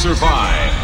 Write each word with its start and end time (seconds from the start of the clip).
survive. 0.00 0.79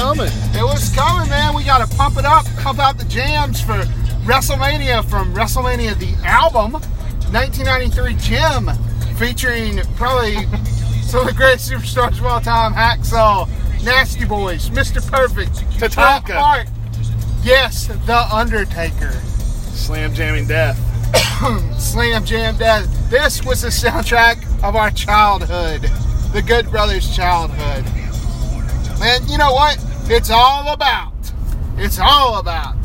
Coming. 0.00 0.32
It 0.54 0.62
was 0.62 0.88
coming, 0.94 1.28
man. 1.28 1.54
We 1.54 1.62
got 1.62 1.86
to 1.86 1.96
pump 1.96 2.16
it 2.16 2.24
up, 2.24 2.46
pump 2.56 2.78
out 2.78 2.96
the 2.96 3.04
jams 3.04 3.60
for 3.60 3.76
WrestleMania 4.24 5.04
from 5.04 5.34
WrestleMania 5.34 5.98
the 5.98 6.14
album, 6.26 6.72
1993 7.32 8.14
Jim, 8.14 8.70
featuring 9.16 9.78
probably 9.96 10.36
some 11.02 11.20
of 11.20 11.26
the 11.26 11.34
greatest 11.36 11.70
superstars 11.70 12.18
of 12.18 12.24
all 12.24 12.40
time: 12.40 12.72
Hacksaw, 12.72 13.46
Nasty 13.84 14.24
Boys, 14.24 14.70
Mr. 14.70 15.06
Perfect, 15.06 15.52
Tatanka. 15.78 16.66
Yes, 17.44 17.88
The 18.06 18.26
Undertaker. 18.32 19.12
Slam 19.12 20.14
jamming 20.14 20.46
death. 20.46 20.78
Slam 21.78 22.24
Jam 22.24 22.56
Death. 22.56 22.86
This 23.10 23.44
was 23.44 23.62
the 23.62 23.68
soundtrack 23.68 24.44
of 24.62 24.76
our 24.76 24.90
childhood, 24.90 25.82
the 26.32 26.42
Good 26.42 26.70
Brothers' 26.70 27.14
childhood. 27.14 27.84
And 29.02 29.28
you 29.30 29.38
know 29.38 29.52
what? 29.52 29.79
It's 30.12 30.28
all 30.28 30.72
about. 30.72 31.12
It's 31.76 32.00
all 32.00 32.40
about 32.40 32.82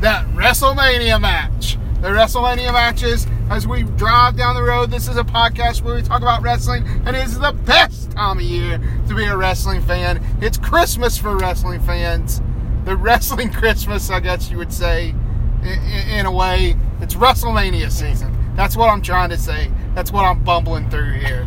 that 0.00 0.24
WrestleMania 0.28 1.20
match. 1.20 1.76
The 2.00 2.06
WrestleMania 2.06 2.72
matches. 2.72 3.26
As 3.50 3.66
we 3.66 3.82
drive 3.82 4.36
down 4.36 4.54
the 4.54 4.62
road, 4.62 4.88
this 4.88 5.08
is 5.08 5.16
a 5.16 5.24
podcast 5.24 5.82
where 5.82 5.96
we 5.96 6.02
talk 6.02 6.22
about 6.22 6.40
wrestling, 6.40 6.86
and 7.04 7.16
it 7.16 7.26
is 7.26 7.36
the 7.36 7.50
best 7.50 8.12
time 8.12 8.38
of 8.38 8.44
year 8.44 8.78
to 9.08 9.14
be 9.16 9.24
a 9.24 9.36
wrestling 9.36 9.82
fan. 9.82 10.24
It's 10.40 10.56
Christmas 10.56 11.18
for 11.18 11.36
wrestling 11.36 11.80
fans. 11.80 12.40
The 12.84 12.94
wrestling 12.94 13.50
Christmas, 13.52 14.08
I 14.08 14.20
guess 14.20 14.48
you 14.48 14.58
would 14.58 14.72
say, 14.72 15.16
in, 15.64 16.10
in 16.10 16.26
a 16.26 16.32
way. 16.32 16.76
It's 17.00 17.14
WrestleMania 17.14 17.90
season. 17.90 18.32
That's 18.54 18.76
what 18.76 18.88
I'm 18.88 19.02
trying 19.02 19.30
to 19.30 19.36
say. 19.36 19.68
That's 19.96 20.12
what 20.12 20.24
I'm 20.24 20.44
bumbling 20.44 20.88
through 20.90 21.14
here. 21.14 21.44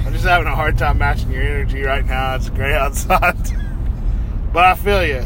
I'm 0.00 0.12
just 0.12 0.26
having 0.26 0.48
a 0.48 0.54
hard 0.54 0.76
time 0.76 0.98
matching 0.98 1.30
your 1.30 1.44
energy 1.44 1.80
right 1.80 2.04
now. 2.04 2.34
It's 2.34 2.50
great 2.50 2.74
outside. 2.74 3.38
but 4.52 4.64
I 4.64 4.74
feel 4.74 5.04
you. 5.06 5.24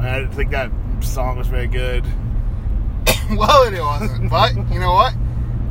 I 0.00 0.20
didn't 0.20 0.32
think 0.32 0.50
that 0.50 0.70
song 1.00 1.38
was 1.38 1.46
very 1.46 1.66
good. 1.66 2.04
well, 3.32 3.62
it 3.62 3.80
wasn't. 3.80 4.30
But 4.30 4.54
you 4.54 4.78
know 4.78 4.92
what? 4.92 5.14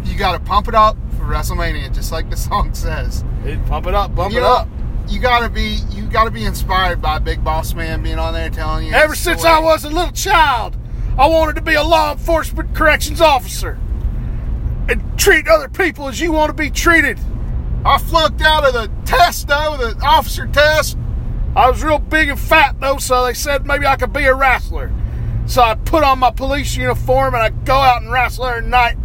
You 0.04 0.18
got 0.18 0.34
to 0.34 0.40
pump 0.40 0.68
it 0.68 0.76
up 0.76 0.98
for 1.18 1.24
WrestleMania, 1.24 1.94
just 1.94 2.12
like 2.12 2.30
the 2.30 2.38
song 2.38 2.74
says. 2.74 3.24
Hey, 3.44 3.60
pump 3.68 3.88
it 3.88 3.94
up, 3.94 4.16
bump 4.16 4.34
you 4.34 4.40
it 4.40 4.42
know, 4.42 4.54
up. 4.54 4.70
You 5.08 5.20
gotta 5.20 5.50
be, 5.50 5.78
you 5.92 6.08
gotta 6.08 6.32
be 6.32 6.46
inspired 6.46 7.00
by 7.00 7.20
Big 7.20 7.44
Boss 7.44 7.76
Man 7.76 8.02
being 8.02 8.18
on 8.18 8.34
there 8.34 8.50
telling 8.50 8.88
you. 8.88 8.94
Ever 8.94 9.14
since. 9.14 9.44
I 9.46 9.60
was 9.60 9.84
a 9.84 9.90
little 9.90 10.12
child, 10.12 10.76
I 11.18 11.28
wanted 11.28 11.56
to 11.58 11.62
be 11.62 11.76
a 11.76 11.84
law 11.84 12.14
enforcement 12.14 12.74
corrections 12.74 13.22
officer 13.22 13.80
and 14.90 15.18
treat 15.18 15.48
other 15.48 15.70
people 15.70 16.08
as 16.08 16.20
you 16.20 16.32
want 16.32 16.50
to 16.50 16.54
be 16.54 16.72
treated. 16.72 17.20
I 17.86 18.00
flunked 18.00 18.42
out 18.42 18.66
of 18.66 18.74
the 18.74 18.92
test 19.06 19.48
though, 19.48 19.78
the 19.78 19.96
officer 20.04 20.48
test. 20.48 20.98
I 21.56 21.70
was 21.70 21.84
real 21.84 22.00
big 22.00 22.30
and 22.30 22.40
fat 22.40 22.80
though, 22.82 22.98
so 22.98 23.26
they 23.26 23.34
said 23.34 23.66
maybe 23.66 23.86
I 23.86 23.96
could 23.96 24.12
be 24.12 24.26
a 24.26 24.36
wrestler. 24.36 24.92
So 25.46 25.62
I 25.62 25.76
put 25.76 26.04
on 26.04 26.20
my 26.20 26.32
police 26.32 26.76
uniform 26.76 27.34
and 27.34 27.44
I 27.44 27.50
go 27.50 27.76
out 27.76 28.02
and 28.02 28.12
wrestle 28.12 28.46
every 28.46 28.68
night. 28.70 28.98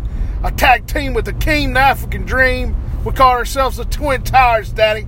I 0.42 0.50
tag 0.50 0.86
team 0.86 1.12
with 1.12 1.26
the 1.26 1.34
King, 1.34 1.74
the 1.74 1.80
African 1.80 2.24
Dream. 2.24 2.74
We 3.04 3.12
call 3.12 3.32
ourselves 3.32 3.76
the 3.76 3.84
Twin 3.84 4.22
Towers, 4.24 4.72
Daddy. 4.72 5.06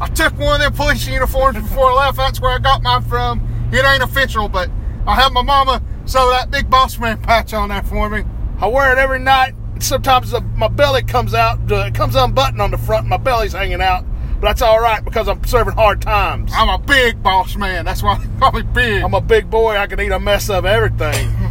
I 0.00 0.08
took 0.08 0.36
one 0.38 0.54
of 0.54 0.60
their 0.60 0.70
police 0.70 1.06
uniforms 1.06 1.56
before 1.56 1.92
I 1.92 2.06
left. 2.06 2.16
That's 2.16 2.40
where 2.40 2.56
I 2.56 2.58
got 2.58 2.82
mine 2.82 3.02
from. 3.02 3.70
It 3.72 3.84
ain't 3.84 4.02
official, 4.02 4.48
but 4.48 4.68
I 5.06 5.14
have 5.14 5.32
my 5.32 5.42
mama 5.42 5.82
sew 6.04 6.30
that 6.30 6.50
Big 6.50 6.68
Boss 6.68 6.98
Man 6.98 7.20
patch 7.22 7.54
on 7.54 7.70
there 7.70 7.82
for 7.82 8.10
me. 8.10 8.24
I 8.58 8.66
wear 8.66 8.92
it 8.92 8.98
every 8.98 9.18
night. 9.18 9.54
Sometimes 9.78 10.30
the, 10.30 10.40
my 10.40 10.68
belly 10.68 11.02
comes 11.02 11.32
out, 11.32 11.58
it 11.70 11.94
comes 11.94 12.14
unbuttoned 12.16 12.60
on 12.60 12.70
the 12.70 12.78
front. 12.78 13.06
My 13.06 13.16
belly's 13.16 13.52
hanging 13.52 13.80
out, 13.80 14.04
but 14.42 14.48
that's 14.48 14.62
all 14.62 14.80
right 14.80 15.04
because 15.04 15.28
I'm 15.28 15.42
serving 15.44 15.74
hard 15.74 16.02
times. 16.02 16.50
I'm 16.52 16.68
a 16.68 16.76
big 16.84 17.22
boss 17.22 17.54
man. 17.54 17.84
That's 17.84 18.02
why 18.02 18.18
they 18.18 18.40
call 18.40 18.50
me 18.50 18.62
big. 18.62 19.04
I'm 19.04 19.14
a 19.14 19.20
big 19.20 19.48
boy. 19.48 19.76
I 19.76 19.86
can 19.86 20.00
eat 20.00 20.10
a 20.10 20.18
mess 20.18 20.50
of 20.50 20.66
everything. 20.66 21.32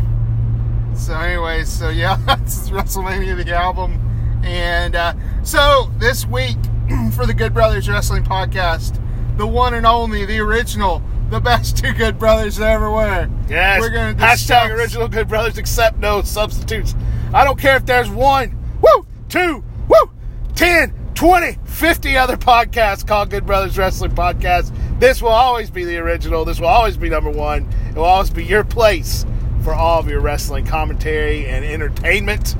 So, 0.93 1.15
anyway, 1.15 1.63
so 1.63 1.89
yeah, 1.89 2.17
that's 2.27 2.69
WrestleMania 2.69 3.43
the 3.43 3.55
album, 3.55 4.41
and 4.43 4.95
uh, 4.95 5.13
so 5.41 5.89
this 5.97 6.27
week 6.27 6.57
for 7.15 7.25
the 7.25 7.33
Good 7.33 7.55
Brothers 7.55 7.89
Wrestling 7.89 8.23
Podcast, 8.23 9.01
the 9.35 9.47
one 9.47 9.73
and 9.73 9.87
only, 9.87 10.25
the 10.25 10.37
original, 10.39 11.01
the 11.31 11.39
best 11.39 11.77
two 11.83 11.93
Good 11.93 12.19
Brothers 12.19 12.57
there 12.57 12.75
ever 12.75 12.91
were. 12.91 13.27
Yes. 13.49 13.79
we're 13.81 13.89
gonna 13.89 14.13
Hashtag 14.13 14.69
original 14.69 15.07
good 15.07 15.27
brothers 15.27 15.57
accept 15.57 15.97
no 15.97 16.21
substitutes. 16.21 16.93
I 17.33 17.45
don't 17.45 17.57
care 17.57 17.77
if 17.77 17.85
there's 17.85 18.09
one, 18.09 18.55
woo, 18.81 19.07
two, 19.27 19.63
woo, 19.87 20.11
10, 20.53 20.93
20, 21.21 21.55
50 21.65 22.17
other 22.17 22.35
podcasts 22.35 23.05
called 23.05 23.29
Good 23.29 23.45
Brothers 23.45 23.77
Wrestling 23.77 24.09
Podcast. 24.09 24.73
This 24.99 25.21
will 25.21 25.29
always 25.29 25.69
be 25.69 25.85
the 25.85 25.97
original. 25.97 26.45
This 26.45 26.59
will 26.59 26.67
always 26.67 26.97
be 26.97 27.09
number 27.09 27.29
one. 27.29 27.71
It 27.91 27.95
will 27.95 28.05
always 28.05 28.31
be 28.31 28.43
your 28.43 28.63
place 28.63 29.23
for 29.63 29.71
all 29.71 29.99
of 29.99 30.09
your 30.09 30.19
wrestling 30.19 30.65
commentary 30.65 31.45
and 31.45 31.63
entertainment. 31.63 32.55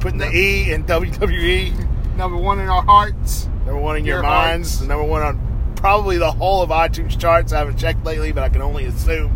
Putting 0.00 0.18
the 0.18 0.28
E 0.28 0.72
in 0.72 0.82
WWE. 0.86 2.16
Number 2.16 2.36
one 2.36 2.58
in 2.58 2.68
our 2.68 2.82
hearts. 2.82 3.46
Number 3.64 3.76
one 3.76 3.98
in 3.98 4.04
your, 4.04 4.16
Your 4.16 4.22
minds. 4.24 4.78
hearts. 4.78 4.88
Number 4.88 5.04
one 5.04 5.22
on 5.22 5.72
probably 5.76 6.18
the 6.18 6.32
whole 6.32 6.62
of 6.62 6.70
iTunes 6.70 7.16
charts. 7.16 7.52
I 7.52 7.58
haven't 7.58 7.78
checked 7.78 8.04
lately, 8.04 8.32
but 8.32 8.42
I 8.42 8.48
can 8.48 8.60
only 8.60 8.86
assume. 8.86 9.32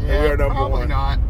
Yeah, 0.00 0.22
we 0.22 0.30
are 0.30 0.36
number 0.36 0.54
probably 0.56 0.80
one. 0.80 0.88
not. 0.88 1.20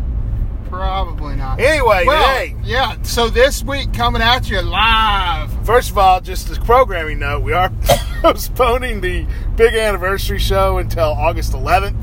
Probably 0.70 1.34
not. 1.34 1.58
Anyway, 1.60 2.04
well, 2.06 2.38
today. 2.38 2.56
yeah. 2.62 3.02
So 3.02 3.28
this 3.28 3.64
week 3.64 3.92
coming 3.92 4.22
at 4.22 4.48
you 4.48 4.62
live. 4.62 5.50
First 5.66 5.90
of 5.90 5.98
all, 5.98 6.20
just 6.20 6.48
as 6.48 6.58
programming 6.58 7.18
note, 7.18 7.42
we 7.42 7.52
are 7.52 7.70
postponing 8.22 9.00
the 9.00 9.26
big 9.56 9.74
anniversary 9.74 10.38
show 10.38 10.78
until 10.78 11.08
August 11.08 11.52
11th. 11.52 12.00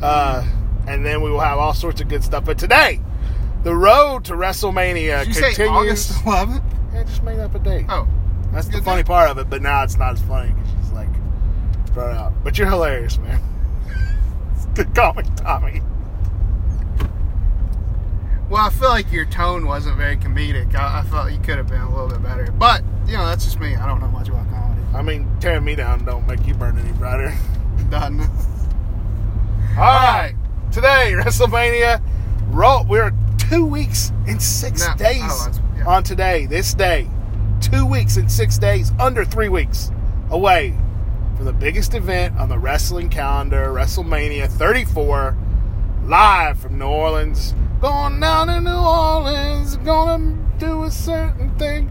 Uh, 0.00 0.46
and 0.88 1.04
then 1.04 1.20
we 1.20 1.30
will 1.30 1.40
have 1.40 1.58
all 1.58 1.74
sorts 1.74 2.00
of 2.00 2.08
good 2.08 2.24
stuff. 2.24 2.44
But 2.46 2.58
today, 2.58 3.00
the 3.64 3.74
road 3.74 4.24
to 4.24 4.32
WrestleMania 4.32 5.24
Did 5.26 5.36
you 5.36 5.42
continues. 5.42 5.56
say 5.56 5.66
August 5.68 6.12
11th? 6.24 6.62
Yeah, 6.94 7.00
I 7.00 7.04
just 7.04 7.22
made 7.22 7.38
up 7.38 7.54
a 7.54 7.58
date. 7.58 7.84
Oh, 7.90 8.08
That's 8.52 8.68
the 8.68 8.80
funny 8.80 9.04
part 9.04 9.30
of 9.30 9.36
it, 9.36 9.50
but 9.50 9.60
now 9.60 9.82
it's 9.84 9.98
not 9.98 10.14
as 10.14 10.22
funny 10.22 10.52
because 10.52 10.70
she's 10.70 10.92
like 10.92 11.08
it 11.92 11.98
out. 11.98 12.32
But 12.42 12.56
you're 12.56 12.70
hilarious, 12.70 13.18
man. 13.18 13.42
Good 14.74 14.94
comic, 14.94 15.26
Tommy. 15.36 15.82
Well, 18.50 18.66
I 18.66 18.70
feel 18.70 18.88
like 18.88 19.12
your 19.12 19.26
tone 19.26 19.64
wasn't 19.64 19.96
very 19.96 20.16
comedic. 20.16 20.74
I, 20.74 20.98
I 21.00 21.02
felt 21.04 21.30
you 21.30 21.38
could 21.38 21.56
have 21.56 21.68
been 21.68 21.80
a 21.82 21.88
little 21.88 22.08
bit 22.08 22.20
better. 22.20 22.50
But, 22.50 22.82
you 23.06 23.12
know, 23.12 23.24
that's 23.24 23.44
just 23.44 23.60
me. 23.60 23.76
I 23.76 23.86
don't 23.86 24.00
know 24.00 24.08
much 24.08 24.28
about 24.28 24.50
comedy. 24.50 24.82
I 24.92 25.02
mean, 25.02 25.30
tearing 25.38 25.64
me 25.64 25.76
down 25.76 26.04
don't 26.04 26.26
make 26.26 26.44
you 26.44 26.54
burn 26.54 26.76
any 26.76 26.90
brighter. 26.92 27.32
Done. 27.90 28.20
All 29.78 29.86
right, 29.86 30.34
today 30.72 31.12
WrestleMania. 31.16 32.02
We're 32.88 33.12
two 33.38 33.64
weeks 33.64 34.10
and 34.26 34.42
six 34.42 34.86
No, 34.86 34.96
days 34.96 35.22
oh, 35.22 35.52
yeah. 35.76 35.86
on 35.86 36.02
today. 36.02 36.46
This 36.46 36.74
day, 36.74 37.08
two 37.60 37.86
weeks 37.86 38.16
and 38.16 38.30
six 38.30 38.58
days, 38.58 38.90
under 38.98 39.24
three 39.24 39.48
weeks 39.48 39.92
away 40.28 40.76
for 41.36 41.44
the 41.44 41.52
biggest 41.52 41.94
event 41.94 42.36
on 42.36 42.48
the 42.48 42.58
wrestling 42.58 43.10
calendar, 43.10 43.68
WrestleMania 43.68 44.48
34, 44.48 45.36
live 46.04 46.58
from 46.58 46.78
New 46.78 46.86
Orleans. 46.86 47.54
Going 47.80 48.20
down 48.20 48.48
to 48.48 48.60
New 48.60 48.76
Orleans, 48.76 49.76
gonna 49.78 50.36
do 50.58 50.82
a 50.82 50.90
certain 50.90 51.54
thing. 51.56 51.90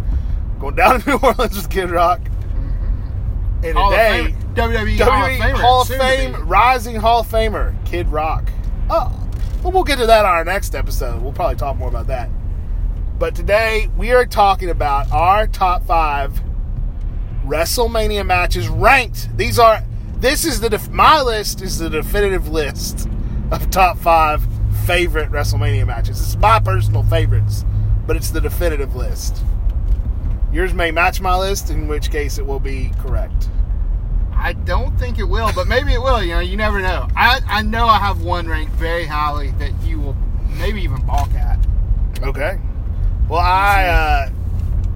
Going 0.60 0.76
down 0.76 1.02
to 1.02 1.10
New 1.10 1.18
Orleans 1.18 1.56
with 1.56 1.70
Kid 1.70 1.90
Rock. 1.90 2.22
And 3.64 3.76
Hall 3.76 3.90
today, 3.90 4.36
WWE, 4.54 4.98
WWE 4.98 5.00
Hall 5.00 5.22
of 5.24 5.40
Famer. 5.40 5.60
Hall 5.60 5.82
of 5.82 5.88
Fame, 5.88 6.48
rising 6.48 6.96
Hall 6.96 7.22
of 7.22 7.28
Famer, 7.28 7.74
Kid 7.86 8.08
Rock. 8.08 8.52
Oh, 8.90 9.28
well, 9.64 9.72
we'll 9.72 9.84
get 9.84 9.98
to 9.98 10.06
that 10.06 10.26
on 10.26 10.32
our 10.32 10.46
next 10.46 10.76
episode. 10.76 11.22
We'll 11.24 11.34
probably 11.34 11.56
talk 11.58 11.76
more 11.76 11.90
about 11.90 12.08
that. 12.08 12.30
But 13.18 13.36
today 13.36 13.90
we 13.98 14.12
are 14.12 14.26
talking 14.26 14.70
about 14.70 15.12
our 15.12 15.48
top 15.48 15.84
five 15.86 16.40
WrestleMania 17.46 18.26
matches 18.26 18.70
ranked. 18.70 19.36
These 19.36 19.58
are 19.58 19.84
this 20.18 20.46
is 20.46 20.60
the 20.60 20.70
def- 20.70 20.90
my 20.92 21.22
list 21.22 21.62
is 21.62 21.80
the 21.80 21.90
definitive 21.90 22.48
list 22.48 23.10
of 23.52 23.70
top 23.72 23.98
five 23.98 24.46
favorite 24.90 25.30
WrestleMania 25.30 25.86
matches. 25.86 26.20
It's 26.20 26.36
my 26.38 26.60
personal 26.60 27.04
favorites, 27.04 27.64
but 28.08 28.16
it's 28.16 28.32
the 28.32 28.42
definitive 28.42 28.96
list. 28.96 29.44
Yours 30.52 30.74
may 30.74 30.90
match 30.90 31.22
my 31.22 31.38
list, 31.38 31.70
in 31.70 31.88
which 31.88 32.10
case 32.10 32.40
it 32.40 32.46
will 32.48 32.60
be 32.60 32.92
correct. 32.98 33.50
I 34.34 34.54
don't 34.54 34.98
think 34.98 35.20
it 35.20 35.26
will, 35.26 35.52
but 35.54 35.68
maybe 35.68 35.94
it 35.94 36.02
will. 36.02 36.24
You 36.24 36.34
know, 36.34 36.40
you 36.40 36.58
never 36.58 36.82
know. 36.82 37.08
I, 37.16 37.40
I 37.46 37.62
know 37.62 37.86
I 37.86 38.00
have 38.00 38.24
one 38.24 38.48
ranked 38.48 38.72
very 38.74 39.06
highly 39.06 39.52
that 39.60 39.80
you 39.84 40.00
will 40.00 40.16
maybe 40.58 40.82
even 40.82 41.06
balk 41.06 41.36
at. 41.36 41.60
Okay. 42.24 42.60
Well, 43.30 43.42
I 43.42 43.86
uh, 43.86 44.30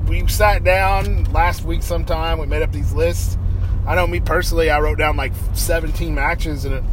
we 0.07 0.27
sat 0.27 0.63
down 0.63 1.25
last 1.25 1.65
week 1.65 1.83
sometime. 1.83 2.39
We 2.39 2.47
made 2.47 2.63
up 2.63 2.71
these 2.71 2.93
lists. 2.93 3.37
I 3.85 3.93
know 3.93 4.07
me 4.07 4.21
personally, 4.21 4.71
I 4.71 4.79
wrote 4.79 4.97
down 4.97 5.17
like 5.17 5.33
17 5.53 6.15
matches, 6.15 6.65
and 6.65 6.73
it, 6.73 6.83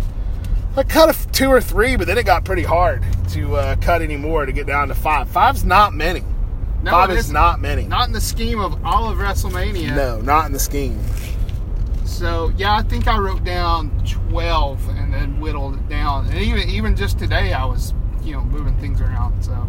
I 0.76 0.82
cut 0.84 1.08
a 1.08 1.10
f- 1.10 1.30
two 1.32 1.48
or 1.48 1.60
three, 1.60 1.96
but 1.96 2.06
then 2.06 2.16
it 2.16 2.24
got 2.26 2.44
pretty 2.44 2.62
hard 2.62 3.04
to 3.30 3.56
uh, 3.56 3.76
cut 3.76 4.02
any 4.02 4.16
more 4.16 4.46
to 4.46 4.52
get 4.52 4.66
down 4.66 4.88
to 4.88 4.94
five. 4.94 5.28
Five's 5.28 5.64
not 5.64 5.92
many. 5.94 6.22
No, 6.82 6.92
Five 6.92 7.10
isn't. 7.10 7.60
many. 7.60 7.84
Not 7.84 8.06
in 8.06 8.12
the 8.14 8.20
scheme 8.20 8.58
of 8.60 8.82
all 8.84 9.10
of 9.10 9.18
WrestleMania. 9.18 9.94
no, 9.94 10.20
not 10.20 10.46
in 10.46 10.52
the 10.52 10.58
scheme. 10.58 10.98
So 12.04 12.52
yeah, 12.56 12.74
I 12.74 12.82
think 12.82 13.06
I 13.08 13.18
wrote 13.18 13.44
down 13.44 13.90
twelve 14.06 14.86
and 14.90 15.12
then 15.12 15.40
whittled 15.40 15.74
it 15.74 15.88
down. 15.88 16.26
And 16.28 16.38
even 16.38 16.68
even 16.70 16.96
just 16.96 17.18
today, 17.18 17.52
I 17.52 17.64
was 17.64 17.92
you 18.22 18.32
know 18.32 18.40
moving 18.42 18.76
things 18.78 19.00
around. 19.00 19.42
So 19.42 19.66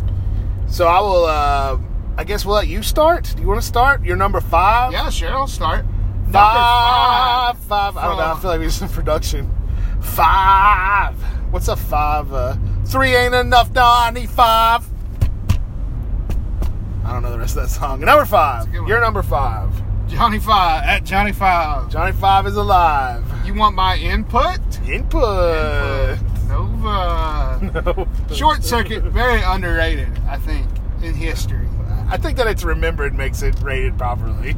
So 0.68 0.88
I 0.88 1.00
will. 1.01 1.25
Uh, 1.25 1.80
I 2.18 2.24
guess 2.25 2.45
we'll 2.45 2.56
let 2.56 2.68
you 2.68 2.83
start. 2.83 3.33
Do 3.36 3.42
you 3.42 3.47
want 3.47 3.62
to 3.62 3.65
start? 3.68 4.04
You're 4.04 4.18
number 4.18 4.39
five. 4.42 4.92
yeah, 4.92 5.09
sure, 5.09 5.31
I'll 5.31 5.47
start. 5.47 5.86
Number 5.86 6.31
Five, 6.39 7.57
five. 7.59 7.97
I 7.97 8.06
don't 8.07 8.18
know. 8.18 8.33
I 8.33 8.39
feel 8.39 8.51
like 8.51 8.59
we 8.59 8.65
just 8.68 8.81
in 8.81 8.89
production. 8.89 9.50
Five. 10.01 11.15
What's 11.51 11.68
a 11.68 11.75
five? 11.75 12.31
Uh, 12.33 12.56
three 12.86 13.15
ain't 13.15 13.33
enough. 13.33 13.71
No, 13.74 13.83
I 13.83 14.12
need 14.12 14.30
five. 14.30 14.86
I 17.06 17.13
don't 17.13 17.24
know 17.24 17.31
the 17.31 17.39
rest 17.39 17.57
of 17.57 17.63
that 17.63 17.69
song. 17.69 18.00
Number 18.01 18.25
five. 18.25 18.71
You're 18.74 19.01
number 19.01 19.24
five. 19.24 19.69
Johnny 20.07 20.39
Five 20.39 20.83
at 20.83 21.06
Johnny 21.06 21.31
Five. 21.31 21.89
Johnny 21.89 22.12
Five 22.12 22.45
is 22.45 22.57
alive. 22.57 23.24
You 23.45 23.53
want 23.53 23.75
my 23.75 23.95
input? 23.98 24.59
Input. 24.88 26.18
Nova. 26.47 27.47
No. 27.62 28.07
Short 28.36 28.63
Circuit, 28.63 29.04
very 29.04 29.42
underrated, 29.42 30.09
I 30.27 30.38
think, 30.38 30.68
in 31.04 31.13
history. 31.13 31.68
I 32.09 32.18
think 32.18 32.38
that 32.38 32.47
it's 32.47 32.63
remembered 32.63 33.13
makes 33.13 33.44
it 33.44 33.56
rated 33.62 33.97
properly. 33.97 34.56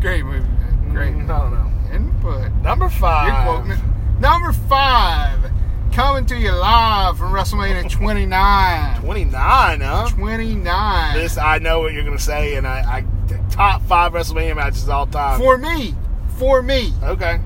Great 0.00 0.24
movie, 0.24 0.40
man. 0.40 0.90
Great. 0.92 1.14
Mm, 1.14 1.30
I 1.30 1.38
don't 1.38 1.52
know. 1.54 1.94
Input. 1.94 2.52
Number 2.62 2.88
five. 2.88 3.28
You're 3.28 3.54
quoting 3.54 3.70
it. 3.72 3.89
Number 4.20 4.52
five, 4.52 5.50
coming 5.92 6.26
to 6.26 6.36
you 6.36 6.52
live 6.52 7.16
from 7.16 7.32
WrestleMania 7.32 7.90
29. 7.90 9.00
29, 9.00 9.80
huh? 9.80 10.08
29. 10.10 11.14
This 11.16 11.38
I 11.38 11.58
know 11.58 11.80
what 11.80 11.94
you're 11.94 12.04
gonna 12.04 12.18
say, 12.18 12.56
and 12.56 12.66
I, 12.66 12.98
I 12.98 13.04
top 13.48 13.80
five 13.84 14.12
WrestleMania 14.12 14.56
matches 14.56 14.90
all 14.90 15.06
time. 15.06 15.40
For 15.40 15.56
me. 15.56 15.94
For 16.36 16.62
me. 16.62 16.92
Okay. 17.02 17.40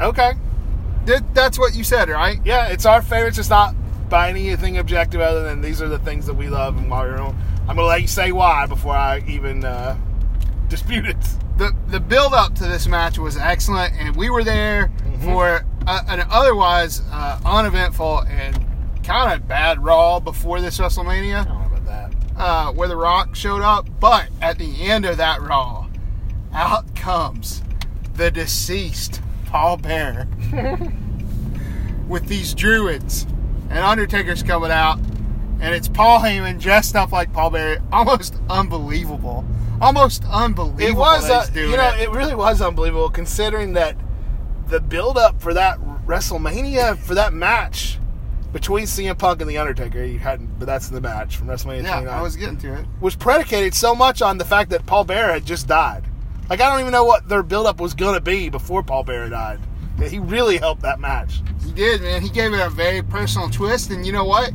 Okay. 0.00 0.32
That, 1.04 1.34
that's 1.34 1.58
what 1.58 1.74
you 1.74 1.84
said, 1.84 2.08
right? 2.08 2.38
Yeah, 2.42 2.68
it's 2.68 2.86
our 2.86 3.02
favorites. 3.02 3.36
It's 3.36 3.50
not 3.50 3.74
by 4.08 4.30
anything 4.30 4.78
objective 4.78 5.20
other 5.20 5.44
than 5.44 5.60
these 5.60 5.82
are 5.82 5.88
the 5.88 5.98
things 5.98 6.24
that 6.24 6.34
we 6.34 6.48
love 6.48 6.78
and 6.78 6.90
why 6.90 7.02
we're 7.02 7.18
on. 7.18 7.36
I'm 7.68 7.76
gonna 7.76 7.82
let 7.82 8.00
you 8.00 8.08
say 8.08 8.32
why 8.32 8.64
before 8.64 8.96
I 8.96 9.22
even 9.28 9.62
uh, 9.62 9.98
dispute 10.68 11.04
it. 11.04 11.20
The, 11.58 11.72
the 11.88 12.00
build 12.00 12.32
up 12.32 12.54
to 12.54 12.64
this 12.64 12.86
match 12.86 13.18
was 13.18 13.36
excellent, 13.36 13.92
and 13.98 14.16
we 14.16 14.30
were 14.30 14.42
there 14.42 14.90
for 15.22 15.64
a, 15.86 16.04
an 16.08 16.26
otherwise 16.30 17.02
uh, 17.10 17.40
uneventful 17.44 18.20
and 18.22 18.58
kind 19.04 19.32
of 19.32 19.46
bad 19.46 19.82
Raw 19.84 20.20
before 20.20 20.60
this 20.60 20.78
WrestleMania. 20.78 21.40
I 21.40 21.44
don't 21.44 21.58
know 21.58 21.76
about 21.76 21.84
that. 21.84 22.12
uh, 22.36 22.72
where 22.72 22.88
The 22.88 22.96
Rock 22.96 23.34
showed 23.34 23.62
up. 23.62 23.86
But 24.00 24.28
at 24.40 24.58
the 24.58 24.82
end 24.82 25.04
of 25.04 25.16
that 25.18 25.40
Raw, 25.42 25.88
out 26.52 26.94
comes 26.96 27.62
the 28.14 28.30
deceased 28.30 29.20
Paul 29.46 29.76
Bearer 29.76 30.26
with 32.08 32.26
these 32.26 32.54
druids. 32.54 33.26
And 33.70 33.78
Undertaker's 33.78 34.42
coming 34.42 34.70
out. 34.70 34.98
And 35.60 35.74
it's 35.74 35.88
Paul 35.88 36.20
Heyman 36.20 36.60
dressed 36.60 36.94
up 36.96 37.12
like 37.12 37.32
Paul 37.32 37.50
Bearer. 37.50 37.82
Almost 37.92 38.36
unbelievable. 38.50 39.44
Almost 39.80 40.24
unbelievable. 40.30 40.86
It 40.86 40.94
was, 40.96 41.28
uh, 41.30 41.46
you 41.54 41.76
know, 41.76 41.94
it. 41.94 42.02
it 42.02 42.10
really 42.10 42.34
was 42.34 42.60
unbelievable 42.60 43.10
considering 43.10 43.72
that 43.74 43.96
the 44.68 44.80
build 44.80 45.18
up 45.18 45.40
for 45.40 45.54
that 45.54 45.78
WrestleMania 46.06 46.98
for 46.98 47.14
that 47.14 47.32
match 47.32 47.98
between 48.52 48.84
CM 48.84 49.18
Punk 49.18 49.40
and 49.40 49.50
the 49.50 49.58
Undertaker, 49.58 50.04
you 50.04 50.18
hadn't, 50.18 50.58
but 50.58 50.66
that's 50.66 50.88
the 50.88 51.00
match 51.00 51.36
from 51.36 51.48
WrestleMania 51.48 51.82
yeah, 51.82 51.94
29. 51.94 52.08
I 52.08 52.22
was 52.22 52.36
getting 52.36 52.56
to 52.58 52.74
it. 52.74 52.86
was 53.00 53.16
predicated 53.16 53.74
so 53.74 53.94
much 53.94 54.22
on 54.22 54.38
the 54.38 54.44
fact 54.44 54.70
that 54.70 54.86
Paul 54.86 55.04
Bearer 55.04 55.32
had 55.32 55.44
just 55.44 55.66
died. 55.66 56.04
Like 56.48 56.60
I 56.60 56.68
don't 56.68 56.80
even 56.80 56.92
know 56.92 57.04
what 57.04 57.28
their 57.28 57.42
buildup 57.42 57.80
was 57.80 57.94
gonna 57.94 58.20
be 58.20 58.48
before 58.48 58.82
Paul 58.82 59.02
Bearer 59.02 59.28
died. 59.28 59.60
Yeah, 59.98 60.08
He 60.08 60.18
really 60.18 60.58
helped 60.58 60.82
that 60.82 61.00
match. 61.00 61.40
He 61.64 61.72
did, 61.72 62.02
man. 62.02 62.22
He 62.22 62.28
gave 62.28 62.52
it 62.52 62.60
a 62.60 62.70
very 62.70 63.02
personal 63.02 63.48
twist, 63.48 63.90
and 63.90 64.04
you 64.06 64.12
know 64.12 64.24
what? 64.24 64.52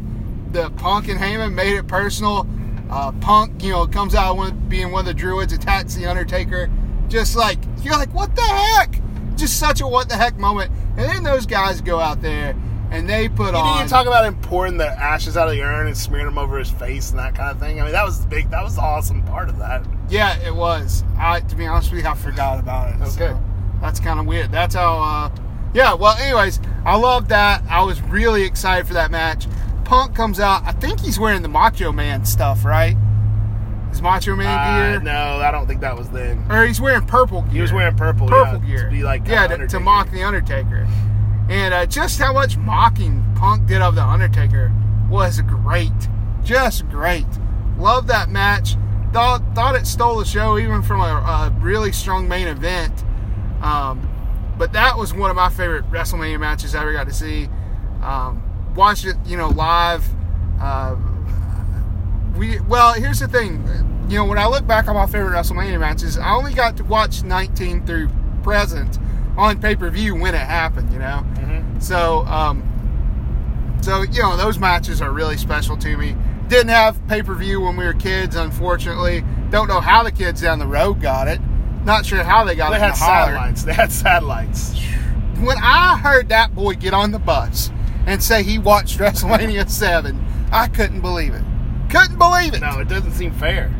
The 0.51 0.69
Punk 0.71 1.07
and 1.09 1.19
Heyman 1.19 1.53
made 1.53 1.75
it 1.75 1.87
personal. 1.87 2.47
Uh, 2.89 3.11
Punk, 3.13 3.63
you 3.63 3.71
know, 3.71 3.85
comes 3.85 4.15
out 4.15 4.35
one, 4.37 4.57
being 4.67 4.91
one 4.91 5.01
of 5.01 5.05
the 5.05 5.13
Druids, 5.13 5.53
attacks 5.53 5.95
the 5.95 6.05
Undertaker. 6.05 6.69
Just 7.07 7.35
like 7.35 7.57
you're 7.81 7.97
like, 7.97 8.13
what 8.13 8.35
the 8.35 8.41
heck? 8.41 8.99
Just 9.39 9.57
such 9.59 9.81
a 9.81 9.87
what 9.87 10.09
the 10.09 10.15
heck 10.15 10.37
moment. 10.37 10.71
And 10.97 11.09
then 11.09 11.23
those 11.23 11.45
guys 11.45 11.81
go 11.81 11.99
out 11.99 12.21
there 12.21 12.55
and 12.91 13.07
they 13.09 13.29
put 13.29 13.53
all 13.55 13.63
You 13.65 13.71
on. 13.71 13.77
didn't 13.79 13.89
talk 13.89 14.05
about 14.07 14.25
him 14.25 14.35
pouring 14.41 14.77
the 14.77 14.87
ashes 14.87 15.37
out 15.37 15.47
of 15.47 15.53
the 15.53 15.61
urn 15.61 15.87
and 15.87 15.95
smearing 15.97 16.25
them 16.25 16.37
over 16.37 16.57
his 16.57 16.69
face 16.71 17.11
and 17.11 17.19
that 17.19 17.35
kind 17.35 17.51
of 17.51 17.59
thing. 17.59 17.79
I 17.79 17.83
mean, 17.83 17.91
that 17.93 18.03
was 18.05 18.21
the 18.21 18.27
big. 18.27 18.49
That 18.49 18.63
was 18.63 18.75
the 18.75 18.81
awesome 18.81 19.23
part 19.23 19.47
of 19.49 19.57
that. 19.59 19.85
Yeah, 20.09 20.37
it 20.45 20.53
was. 20.53 21.03
I, 21.17 21.39
to 21.41 21.55
be 21.55 21.65
honest 21.67 21.91
with 21.91 22.03
you, 22.03 22.09
I 22.09 22.15
forgot 22.15 22.59
about 22.59 22.89
it. 22.89 23.01
Okay. 23.01 23.09
So 23.09 23.39
that's 23.81 23.99
kind 23.99 24.19
of 24.19 24.25
weird. 24.25 24.51
That's 24.51 24.75
how. 24.75 24.99
Uh, 24.99 25.29
yeah. 25.73 25.93
Well, 25.93 26.17
anyways, 26.17 26.59
I 26.83 26.97
love 26.97 27.27
that. 27.29 27.63
I 27.69 27.83
was 27.83 28.01
really 28.01 28.43
excited 28.43 28.87
for 28.87 28.93
that 28.95 29.11
match. 29.11 29.47
Punk 29.85 30.15
comes 30.15 30.39
out. 30.39 30.63
I 30.65 30.71
think 30.73 30.99
he's 30.99 31.19
wearing 31.19 31.41
the 31.43 31.47
Macho 31.47 31.91
Man 31.91 32.25
stuff, 32.25 32.65
right? 32.65 32.95
Macho 34.01 34.35
Man 34.35 34.47
Uh, 34.47 34.99
gear, 34.99 34.99
no, 35.01 35.41
I 35.41 35.51
don't 35.51 35.67
think 35.67 35.81
that 35.81 35.97
was 35.97 36.09
then. 36.09 36.45
or 36.49 36.65
he's 36.65 36.79
wearing 36.81 37.05
purple 37.05 37.41
gear. 37.43 37.51
He 37.51 37.61
was 37.61 37.73
wearing 37.73 37.95
purple. 37.95 38.27
purple 38.27 38.59
yeah, 38.61 38.67
gear 38.67 38.83
to 38.85 38.91
be 38.91 39.03
like 39.03 39.27
yeah, 39.27 39.47
to, 39.47 39.67
to 39.67 39.79
mock 39.79 40.11
the 40.11 40.23
Undertaker. 40.23 40.87
And 41.49 41.73
uh, 41.73 41.85
just 41.85 42.19
how 42.19 42.33
much 42.33 42.57
mocking 42.57 43.23
Punk 43.35 43.67
did 43.67 43.81
of 43.81 43.95
the 43.95 44.03
Undertaker 44.03 44.71
was 45.09 45.41
great, 45.41 45.91
just 46.43 46.87
great. 46.89 47.25
Love 47.77 48.07
that 48.07 48.29
match. 48.29 48.75
Thought 49.11 49.41
thought 49.55 49.75
it 49.75 49.87
stole 49.87 50.17
the 50.19 50.25
show 50.25 50.57
even 50.59 50.83
from 50.83 51.01
a, 51.01 51.03
a 51.05 51.57
really 51.59 51.91
strong 51.91 52.27
main 52.27 52.47
event. 52.47 53.03
Um, 53.61 54.07
but 54.57 54.73
that 54.73 54.97
was 54.97 55.13
one 55.13 55.29
of 55.29 55.35
my 55.35 55.49
favorite 55.49 55.89
WrestleMania 55.89 56.39
matches 56.39 56.75
I 56.75 56.81
ever 56.81 56.93
got 56.93 57.07
to 57.07 57.13
see. 57.13 57.49
Um, 58.03 58.43
watched 58.75 59.05
it, 59.05 59.15
you 59.25 59.35
know, 59.37 59.47
live. 59.49 60.05
Uh, 60.61 60.95
we 62.37 62.59
well, 62.61 62.93
here's 62.93 63.19
the 63.19 63.27
thing. 63.27 63.63
You 64.09 64.17
know, 64.17 64.25
when 64.25 64.39
I 64.39 64.47
look 64.47 64.65
back 64.65 64.87
on 64.87 64.95
my 64.95 65.05
favorite 65.05 65.33
WrestleMania 65.33 65.79
matches, 65.79 66.17
I 66.17 66.31
only 66.33 66.53
got 66.53 66.75
to 66.77 66.83
watch 66.83 67.23
19 67.23 67.85
through 67.85 68.09
present 68.43 68.97
on 69.37 69.59
pay 69.61 69.75
per 69.75 69.89
view 69.89 70.15
when 70.15 70.33
it 70.33 70.39
happened. 70.39 70.91
You 70.91 70.99
know, 70.99 71.23
Mhm. 71.35 71.81
so 71.81 72.25
um, 72.25 72.63
so 73.81 74.01
you 74.01 74.21
know 74.21 74.35
those 74.35 74.57
matches 74.59 75.01
are 75.01 75.11
really 75.11 75.37
special 75.37 75.77
to 75.77 75.95
me. 75.97 76.15
Didn't 76.47 76.69
have 76.69 77.05
pay 77.07 77.21
per 77.21 77.35
view 77.35 77.61
when 77.61 77.77
we 77.77 77.85
were 77.85 77.93
kids, 77.93 78.35
unfortunately. 78.35 79.23
Don't 79.51 79.67
know 79.67 79.79
how 79.79 80.01
the 80.03 80.11
kids 80.11 80.41
down 80.41 80.57
the 80.59 80.65
road 80.67 81.01
got 81.01 81.27
it. 81.27 81.39
Not 81.85 82.05
sure 82.05 82.23
how 82.23 82.43
they 82.43 82.55
got 82.55 82.71
They 82.71 82.77
it. 82.77 82.79
in 82.79 82.83
had 82.89 82.95
the 82.95 82.99
holler. 82.99 83.25
satellites. 83.33 83.63
They 83.63 83.73
had 83.73 83.91
satellites. 83.91 84.81
When 85.39 85.57
I 85.61 85.97
heard 85.97 86.29
that 86.29 86.53
boy 86.55 86.73
get 86.73 86.93
on 86.93 87.11
the 87.11 87.19
bus 87.19 87.71
and 88.07 88.21
say 88.21 88.41
he 88.43 88.57
watched 88.59 88.97
WrestleMania 88.99 89.69
7, 89.69 90.19
I 90.51 90.67
couldn't 90.67 91.01
believe 91.01 91.33
it. 91.35 91.43
Couldn't 91.89 92.17
believe 92.17 92.53
it. 92.55 92.61
No, 92.61 92.79
it 92.79 92.87
doesn't 92.89 93.13
seem 93.13 93.31
fair. 93.31 93.71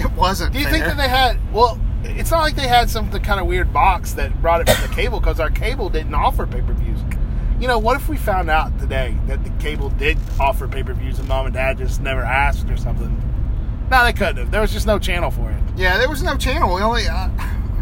It 0.04 0.12
wasn't. 0.12 0.52
Do 0.52 0.58
you 0.58 0.66
think 0.66 0.84
that 0.84 0.96
they 0.96 1.08
had? 1.08 1.38
Well, 1.52 1.78
it's 2.02 2.30
not 2.30 2.40
like 2.40 2.56
they 2.56 2.68
had 2.68 2.88
some 2.88 3.10
the 3.10 3.20
kind 3.20 3.40
of 3.40 3.46
weird 3.46 3.72
box 3.72 4.12
that 4.14 4.40
brought 4.40 4.60
it 4.62 4.70
from 4.70 4.88
the 4.88 4.94
cable 4.94 5.20
because 5.20 5.40
our 5.40 5.50
cable 5.50 5.88
didn't 5.88 6.14
offer 6.14 6.46
pay 6.46 6.62
per 6.62 6.72
views. 6.72 7.00
You 7.60 7.68
know, 7.68 7.78
what 7.78 7.96
if 7.96 8.08
we 8.08 8.16
found 8.16 8.48
out 8.48 8.78
today 8.78 9.16
that 9.26 9.44
the 9.44 9.50
cable 9.62 9.90
did 9.90 10.16
offer 10.38 10.66
pay 10.66 10.82
per 10.82 10.94
views 10.94 11.18
and 11.18 11.28
mom 11.28 11.46
and 11.46 11.54
dad 11.54 11.78
just 11.78 12.00
never 12.00 12.22
asked 12.22 12.68
or 12.70 12.76
something? 12.76 13.22
No, 13.90 14.04
they 14.04 14.12
couldn't 14.12 14.36
have. 14.36 14.50
There 14.50 14.60
was 14.60 14.72
just 14.72 14.86
no 14.86 14.98
channel 14.98 15.30
for 15.30 15.50
it. 15.50 15.60
Yeah, 15.76 15.98
there 15.98 16.08
was 16.08 16.22
no 16.22 16.36
channel. 16.36 16.74
We 16.74 16.80
only. 16.80 17.06
Uh, 17.06 17.28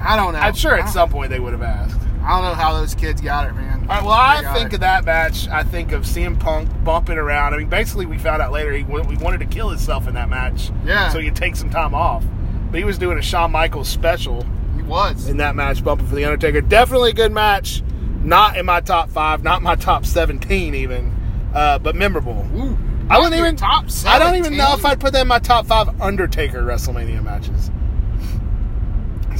I 0.02 0.16
don't 0.16 0.32
know. 0.32 0.38
I'm 0.40 0.54
sure 0.54 0.74
at 0.78 0.88
some 0.88 1.10
point 1.10 1.30
they 1.30 1.40
would 1.40 1.52
have 1.52 1.62
asked. 1.62 2.00
I 2.22 2.30
don't 2.40 2.42
know 2.42 2.54
how 2.54 2.72
those 2.78 2.94
kids 2.94 3.20
got 3.20 3.48
it, 3.48 3.54
man. 3.54 3.77
All 3.88 3.94
right, 3.96 4.04
well, 4.04 4.12
I 4.12 4.54
think 4.54 4.74
of 4.74 4.80
that 4.80 5.06
match. 5.06 5.48
I 5.48 5.62
think 5.62 5.92
of 5.92 6.02
CM 6.02 6.38
Punk 6.38 6.68
bumping 6.84 7.16
around. 7.16 7.54
I 7.54 7.56
mean, 7.56 7.70
basically, 7.70 8.04
we 8.04 8.18
found 8.18 8.42
out 8.42 8.52
later 8.52 8.70
he, 8.72 8.82
wa- 8.82 9.02
he 9.04 9.16
wanted 9.16 9.38
to 9.40 9.46
kill 9.46 9.70
himself 9.70 10.06
in 10.06 10.12
that 10.14 10.28
match. 10.28 10.70
Yeah. 10.84 11.08
So 11.08 11.18
he 11.18 11.26
could 11.28 11.36
take 11.36 11.56
some 11.56 11.70
time 11.70 11.94
off. 11.94 12.22
But 12.70 12.78
he 12.78 12.84
was 12.84 12.98
doing 12.98 13.16
a 13.16 13.22
Shawn 13.22 13.50
Michaels 13.50 13.88
special 13.88 14.44
He 14.76 14.82
was. 14.82 15.26
in 15.26 15.38
that 15.38 15.56
match, 15.56 15.82
bumping 15.82 16.06
for 16.06 16.16
The 16.16 16.26
Undertaker. 16.26 16.60
Definitely 16.60 17.10
a 17.10 17.14
good 17.14 17.32
match. 17.32 17.82
Not 18.22 18.58
in 18.58 18.66
my 18.66 18.80
top 18.80 19.08
five, 19.08 19.42
not 19.42 19.62
my 19.62 19.74
top 19.74 20.04
17 20.04 20.74
even, 20.74 21.14
uh, 21.54 21.78
but 21.78 21.96
memorable. 21.96 22.46
Ooh, 22.56 22.76
I 23.08 23.16
wouldn't 23.18 23.36
even. 23.36 23.56
top. 23.56 23.86
I 24.04 24.18
don't 24.18 24.34
even 24.34 24.54
know 24.58 24.74
if 24.74 24.84
I'd 24.84 25.00
put 25.00 25.14
that 25.14 25.22
in 25.22 25.28
my 25.28 25.38
top 25.38 25.64
five 25.66 25.98
Undertaker 25.98 26.62
WrestleMania 26.62 27.22
matches. 27.24 27.70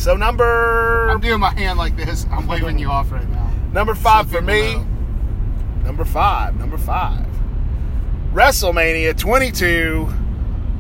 So 0.01 0.17
number 0.17 1.09
I'm 1.11 1.21
doing 1.21 1.41
my 1.41 1.51
hand 1.51 1.77
like 1.79 1.97
this. 1.97 2.25
I'm 2.31 2.47
waving 2.47 2.79
you 2.79 2.89
off 2.89 3.11
right 3.13 3.29
now. 3.29 3.48
Number 3.73 3.95
five 3.95 4.31
for 4.31 4.41
me. 4.41 4.75
know. 4.75 4.87
Number 5.85 6.05
five. 6.05 6.57
Number 6.57 6.79
five. 6.79 7.27
WrestleMania 8.33 9.17
22 9.17 10.09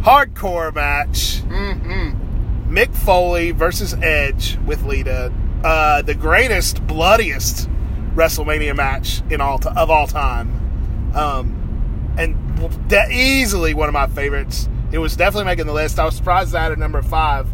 hardcore 0.02 0.75
match. 0.75 1.42
Mm-hmm. 1.49 2.73
Mick 2.75 2.95
Foley 2.95 3.50
versus 3.52 3.95
Edge 3.95 4.59
with 4.66 4.83
Lita. 4.85 5.33
Uh, 5.64 6.02
the 6.02 6.14
greatest, 6.14 6.87
bloodiest 6.87 7.68
WrestleMania 8.14 8.76
match 8.76 9.23
in 9.30 9.40
all 9.40 9.59
t- 9.59 9.71
of 9.75 9.90
all 9.90 10.07
time. 10.07 11.12
Um, 11.14 12.14
and 12.18 12.88
de- 12.88 13.09
easily 13.12 13.75
one 13.75 13.88
of 13.88 13.95
my 13.95 14.07
favorites. 14.09 14.68
It 14.92 14.99
was 14.99 15.16
definitely 15.16 15.45
making 15.47 15.66
the 15.66 15.73
list. 15.73 15.99
I 15.99 16.04
was 16.04 16.16
surprised 16.16 16.54
I 16.54 16.62
had 16.62 16.73
it 16.73 16.78
number 16.78 17.02
five 17.02 17.49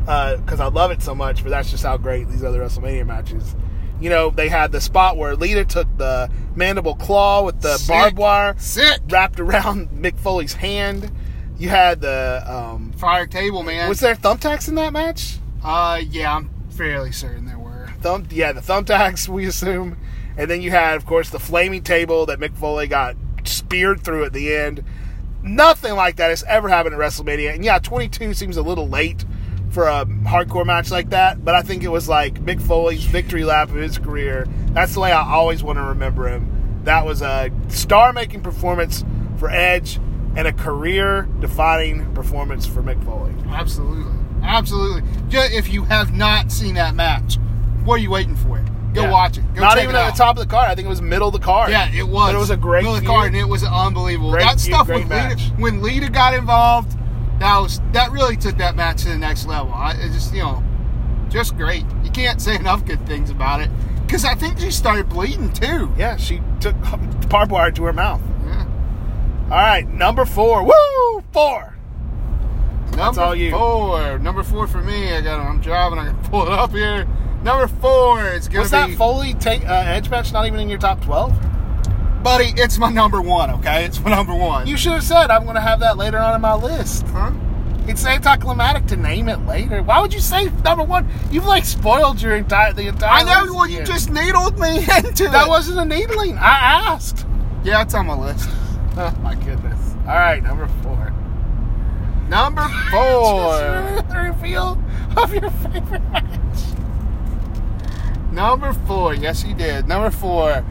because 0.00 0.60
I 0.60 0.66
love 0.68 0.90
it 0.90 1.02
so 1.02 1.14
much, 1.14 1.42
but 1.42 1.50
that's 1.50 1.70
just 1.70 1.82
how 1.82 1.96
great 1.96 2.28
these 2.28 2.44
other 2.44 2.60
WrestleMania 2.60 3.06
matches. 3.06 3.56
You 4.00 4.10
know, 4.10 4.30
they 4.30 4.48
had 4.48 4.72
the 4.72 4.80
spot 4.80 5.16
where 5.16 5.34
Lita 5.34 5.64
took 5.64 5.88
the 5.96 6.30
mandible 6.54 6.94
claw 6.96 7.42
with 7.44 7.60
the 7.62 7.76
Sick. 7.78 7.88
barbed 7.88 8.18
wire 8.18 8.54
Sick. 8.58 9.00
wrapped 9.08 9.40
around 9.40 9.88
Mick 9.94 10.18
Foley's 10.18 10.52
hand. 10.54 11.10
You 11.58 11.70
had 11.70 12.02
the 12.02 12.42
um, 12.46 12.92
Fire 12.92 13.26
table, 13.26 13.62
man. 13.62 13.88
was 13.88 14.00
there 14.00 14.14
thumbtacks 14.14 14.68
in 14.68 14.74
that 14.74 14.92
match? 14.92 15.38
Uh, 15.64 16.00
yeah, 16.10 16.36
I'm 16.36 16.50
fairly 16.70 17.12
certain 17.12 17.46
there 17.46 17.58
were. 17.58 17.88
Thumb, 18.02 18.26
yeah, 18.30 18.52
the 18.52 18.60
thumbtacks 18.60 19.26
we 19.26 19.46
assume, 19.46 19.96
and 20.36 20.50
then 20.50 20.60
you 20.60 20.70
had, 20.70 20.96
of 20.96 21.06
course, 21.06 21.30
the 21.30 21.38
flaming 21.40 21.82
table 21.82 22.26
that 22.26 22.38
Mick 22.38 22.54
Foley 22.54 22.86
got 22.86 23.16
speared 23.44 24.02
through 24.02 24.24
at 24.24 24.34
the 24.34 24.54
end. 24.54 24.84
Nothing 25.42 25.94
like 25.94 26.16
that 26.16 26.28
has 26.28 26.42
ever 26.44 26.68
happened 26.68 26.94
at 26.94 27.00
WrestleMania, 27.00 27.54
and 27.54 27.64
yeah, 27.64 27.78
22 27.78 28.34
seems 28.34 28.56
a 28.58 28.62
little 28.62 28.88
late 28.88 29.24
for 29.76 29.88
a 29.88 30.06
hardcore 30.06 30.64
match 30.64 30.90
like 30.90 31.10
that, 31.10 31.44
but 31.44 31.54
I 31.54 31.60
think 31.60 31.82
it 31.84 31.88
was 31.88 32.08
like 32.08 32.42
Mick 32.42 32.62
Foley's 32.62 33.04
victory 33.04 33.44
lap 33.44 33.68
of 33.68 33.74
his 33.74 33.98
career. 33.98 34.46
That's 34.70 34.94
the 34.94 35.00
way 35.00 35.12
I 35.12 35.22
always 35.34 35.62
want 35.62 35.76
to 35.76 35.82
remember 35.82 36.26
him. 36.28 36.80
That 36.84 37.04
was 37.04 37.20
a 37.20 37.50
star-making 37.68 38.40
performance 38.40 39.04
for 39.36 39.50
Edge 39.50 39.96
and 40.34 40.46
a 40.48 40.52
career-defining 40.54 42.14
performance 42.14 42.64
for 42.66 42.82
Mick 42.82 43.04
Foley. 43.04 43.34
Absolutely. 43.50 44.10
Absolutely. 44.42 45.02
If 45.30 45.70
you 45.70 45.84
have 45.84 46.14
not 46.14 46.50
seen 46.50 46.76
that 46.76 46.94
match, 46.94 47.36
what 47.84 47.96
are 47.96 48.02
you 48.02 48.10
waiting 48.10 48.34
for? 48.34 48.64
Go 48.94 49.02
Yeah. 49.02 49.10
watch 49.10 49.36
it. 49.36 49.44
Go 49.54 49.60
Not 49.60 49.76
even 49.76 49.94
it 49.94 49.98
at 49.98 50.12
the 50.12 50.16
top 50.16 50.38
of 50.38 50.42
the 50.42 50.48
card. 50.50 50.70
I 50.70 50.74
think 50.74 50.86
it 50.86 50.88
was 50.88 51.02
middle 51.02 51.28
of 51.28 51.34
the 51.34 51.38
card. 51.38 51.68
Yeah, 51.68 51.90
it 51.94 52.08
was. 52.08 52.28
But 52.32 52.34
it 52.34 52.38
was 52.38 52.48
a 52.48 52.56
great 52.56 52.84
Middle 52.84 52.94
of 52.94 53.02
the 53.02 53.06
card, 53.06 53.26
and 53.26 53.36
it 53.36 53.46
was 53.46 53.62
unbelievable. 53.62 54.30
Great 54.30 54.44
that 54.44 54.58
feud, 54.58 54.74
stuff 54.74 54.88
match. 54.88 55.38
Lita, 55.38 55.52
when 55.58 55.82
Lita 55.82 56.08
got 56.08 56.32
involved, 56.32 56.96
that 57.38 57.58
was 57.58 57.80
that 57.92 58.10
really 58.10 58.36
took 58.36 58.56
that 58.58 58.76
match 58.76 59.02
to 59.02 59.08
the 59.08 59.18
next 59.18 59.46
level. 59.46 59.72
I 59.72 59.92
it 59.92 60.12
just 60.12 60.32
you 60.34 60.42
know, 60.42 60.62
just 61.28 61.56
great. 61.56 61.84
You 62.04 62.10
can't 62.10 62.40
say 62.40 62.54
enough 62.60 62.84
good 62.84 63.04
things 63.06 63.30
about 63.30 63.60
it 63.60 63.70
because 64.06 64.24
I 64.24 64.34
think 64.34 64.58
she 64.58 64.70
started 64.70 65.08
bleeding 65.08 65.52
too. 65.52 65.92
Yeah, 65.98 66.16
she 66.16 66.40
took 66.60 66.76
barbed 67.28 67.52
wire 67.52 67.70
to 67.72 67.84
her 67.84 67.92
mouth. 67.92 68.22
Yeah. 68.44 68.66
All 69.44 69.50
right, 69.50 69.86
number 69.88 70.24
four. 70.24 70.64
Woo! 70.64 71.22
Four. 71.32 71.76
Number 72.96 73.20
all 73.20 73.34
you. 73.36 73.50
four. 73.50 74.18
Number 74.18 74.42
four 74.42 74.66
for 74.66 74.80
me. 74.82 75.12
I 75.12 75.20
got. 75.20 75.40
I'm 75.40 75.60
driving. 75.60 75.98
I 75.98 76.06
can 76.06 76.16
pull 76.30 76.46
it 76.46 76.52
up 76.52 76.70
here. 76.70 77.06
Number 77.42 77.68
four. 77.68 78.24
It's 78.28 78.48
gonna 78.48 78.60
Was 78.60 78.70
be. 78.70 78.76
that 78.76 78.90
Foley 78.96 79.34
take, 79.34 79.64
uh, 79.68 79.84
Edge 79.86 80.08
match 80.08 80.32
not 80.32 80.46
even 80.46 80.60
in 80.60 80.68
your 80.68 80.78
top 80.78 81.04
12? 81.04 81.32
Buddy, 82.26 82.52
it's 82.60 82.76
my 82.76 82.90
number 82.90 83.20
one. 83.22 83.50
Okay, 83.52 83.84
it's 83.84 84.00
my 84.00 84.10
number 84.10 84.34
one. 84.34 84.66
You 84.66 84.76
should 84.76 84.92
have 84.94 85.04
said, 85.04 85.30
I'm 85.30 85.44
going 85.44 85.54
to 85.54 85.60
have 85.60 85.78
that 85.78 85.96
later 85.96 86.18
on 86.18 86.34
in 86.34 86.40
my 86.40 86.54
list. 86.56 87.06
huh? 87.08 87.30
It's 87.86 88.04
anticlimactic 88.04 88.86
to 88.86 88.96
name 88.96 89.28
it 89.28 89.46
later. 89.46 89.80
Why 89.80 90.00
would 90.00 90.12
you 90.12 90.18
say 90.18 90.50
number 90.64 90.82
one? 90.82 91.08
You've 91.30 91.46
like 91.46 91.64
spoiled 91.64 92.20
your 92.20 92.34
entire 92.34 92.72
the 92.72 92.88
entire. 92.88 93.10
I 93.10 93.22
know. 93.44 93.54
Well, 93.54 93.68
you 93.68 93.84
just 93.84 94.10
needled 94.10 94.58
me 94.58 94.78
into 94.96 95.28
that 95.28 95.46
it. 95.46 95.48
wasn't 95.48 95.78
a 95.78 95.84
needling. 95.84 96.36
I 96.36 96.58
asked. 96.90 97.24
Yeah, 97.62 97.82
it's 97.82 97.94
on 97.94 98.06
my 98.06 98.18
list. 98.18 98.48
Oh 98.98 99.14
my 99.22 99.34
goodness. 99.34 99.78
All 100.08 100.14
right, 100.16 100.42
number 100.42 100.66
four. 100.82 101.12
Number 102.30 102.62
four. 102.90 103.58
the 104.08 104.32
reveal 104.32 104.82
of 105.18 105.32
your 105.34 105.50
favorite 105.50 106.02
match. 106.10 106.58
Number 108.32 108.72
four. 108.72 109.12
Yes, 109.14 109.44
you 109.44 109.54
did. 109.54 109.86
Number 109.86 110.10
four. 110.10 110.64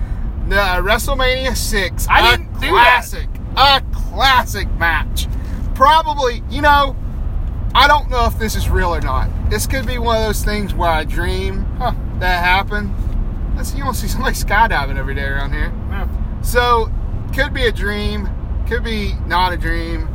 The 0.48 0.56
WrestleMania 0.56 1.56
six. 1.58 2.08
I 2.08 2.34
A 2.34 2.38
didn't 2.38 2.54
do 2.60 2.72
that. 2.72 3.04
classic. 3.08 3.30
A 3.58 3.82
classic 3.94 4.72
match. 4.78 5.28
Probably, 5.74 6.44
you 6.50 6.62
know, 6.62 6.96
I 7.74 7.88
don't 7.88 8.10
know 8.10 8.26
if 8.26 8.38
this 8.40 8.56
is 8.56 8.70
real 8.70 8.94
or 8.94 9.02
not. 9.02 9.30
This 9.50 9.66
could 9.68 9.86
be 9.86 9.98
one 9.98 10.18
of 10.18 10.24
those 10.24 10.44
things 10.44 10.74
where 10.74 10.90
I 10.90 11.04
dream 11.04 11.66
huh, 11.78 11.94
that 12.20 12.44
happened. 12.44 12.94
Let's 13.58 13.74
you 13.74 13.84
don't 13.84 13.94
see 13.96 14.08
somebody 14.08 14.36
skydiving 14.36 14.98
every 14.98 15.16
day 15.16 15.24
around 15.26 15.52
here. 15.54 15.74
Yeah. 15.90 16.42
So, 16.42 16.92
could 17.34 17.54
be 17.54 17.66
a 17.66 17.72
dream, 17.72 18.30
could 18.68 18.84
be 18.84 19.14
not 19.26 19.52
a 19.52 19.58
dream. 19.58 20.08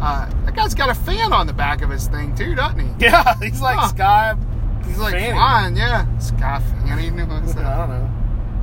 Uh, 0.00 0.30
that 0.44 0.54
guy's 0.54 0.74
got 0.74 0.90
a 0.90 0.94
fan 0.94 1.32
on 1.32 1.46
the 1.46 1.52
back 1.52 1.82
of 1.82 1.90
his 1.90 2.06
thing 2.06 2.34
too, 2.36 2.54
doesn't 2.54 2.78
he? 2.78 3.04
Yeah, 3.04 3.34
he's 3.42 3.60
like 3.60 3.76
Huh. 3.78 3.88
Sky. 3.88 4.36
He's 4.86 4.98
like 4.98 5.14
Fanny. 5.14 5.32
flying, 5.32 5.76
yeah. 5.76 6.18
Sky. 6.18 6.62
I 6.84 6.88
don't 6.88 7.88
know. 7.88 8.10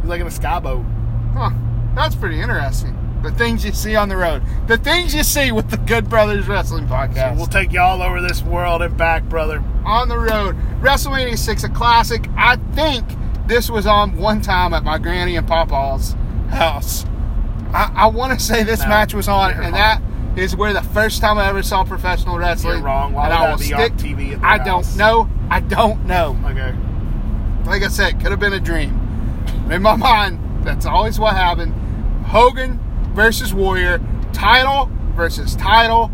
He's 0.04 0.10
like 0.10 0.22
in 0.22 0.28
a 0.28 0.32
sky 0.32 0.60
boat. 0.60 0.86
Huh. 1.34 1.50
That's 1.96 2.14
pretty 2.14 2.40
interesting. 2.40 3.00
The 3.24 3.32
things 3.32 3.64
you 3.64 3.72
see 3.72 3.96
on 3.96 4.10
the 4.10 4.18
road. 4.18 4.44
The 4.68 4.78
things 4.78 5.16
you 5.16 5.24
see 5.24 5.52
with 5.54 5.70
the 5.70 5.78
Good 5.78 6.10
Brothers 6.10 6.46
Wrestling 6.48 6.88
Podcast. 6.88 7.38
We'll 7.38 7.46
take 7.46 7.72
you 7.72 7.80
all 7.80 8.02
over 8.02 8.22
this 8.22 8.44
world 8.44 8.82
and 8.82 8.96
back, 8.98 9.24
brother. 9.24 9.64
on 9.86 10.10
the 10.10 10.18
road. 10.18 10.56
WrestleMania 10.82 11.38
6, 11.38 11.64
a 11.64 11.70
classic. 11.70 12.28
I 12.36 12.58
think 12.74 13.06
this 13.48 13.70
was 13.70 13.88
on 13.88 14.18
one 14.18 14.42
time 14.42 14.74
at 14.74 14.84
my 14.84 14.98
granny 14.98 15.38
and 15.38 15.48
papa's 15.48 16.16
house. 16.50 17.06
I, 17.74 17.92
I 17.96 18.08
want 18.08 18.38
to 18.38 18.46
say 18.46 18.64
this 18.64 18.82
No, 18.82 18.90
match 18.90 19.14
was 19.14 19.28
on, 19.30 19.52
and 19.52 19.60
wrong. 19.62 19.72
that 19.72 20.02
is 20.38 20.56
where 20.56 20.74
the 20.74 20.82
first 20.84 21.22
time 21.22 21.38
I 21.38 21.48
ever 21.48 21.64
saw 21.64 21.84
professional 21.86 22.38
wrestling. 22.38 22.76
You're 22.80 22.84
wrong. 22.86 23.14
Why 23.14 23.30
and 23.30 23.40
would 23.40 23.48
I 23.48 23.52
will 23.52 23.58
be 23.60 23.74
on. 23.74 23.98
TV 23.98 24.44
I 24.44 24.58
house? 24.58 24.96
don't 24.96 24.98
know. 24.98 25.30
I 25.50 25.60
don't 25.62 26.06
know. 26.06 26.38
Okay. 26.46 26.76
Like 27.70 27.84
I 27.84 27.88
said, 27.88 28.20
could 28.20 28.32
have 28.32 28.40
been 28.42 28.54
a 28.54 28.60
dream. 28.60 29.00
In 29.72 29.82
my 29.82 29.96
mind, 29.96 30.40
that's 30.64 30.86
always 30.86 31.20
what 31.20 31.36
happened. 31.36 31.74
Hogan 32.26 32.80
versus 33.14 33.54
Warrior, 33.54 34.02
title 34.32 34.90
versus 35.16 35.56
title, 35.56 36.12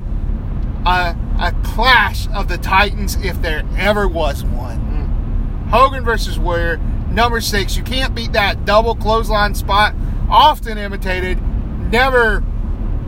a, 0.86 1.16
a 1.40 1.54
clash 1.64 2.28
of 2.30 2.48
the 2.48 2.58
Titans 2.58 3.16
if 3.24 3.42
there 3.42 3.64
ever 3.78 4.08
was 4.08 4.44
one. 4.44 4.80
Mm-hmm. 4.80 5.70
Hogan 5.70 6.04
versus 6.04 6.38
Warrior, 6.38 6.78
number 7.10 7.42
six. 7.42 7.78
You 7.78 7.84
can't 7.84 8.14
beat 8.14 8.34
that 8.34 8.66
double 8.66 8.96
clothesline 8.96 9.56
spot, 9.56 9.96
often 10.30 10.78
imitated, 10.78 11.42
never, 11.92 12.44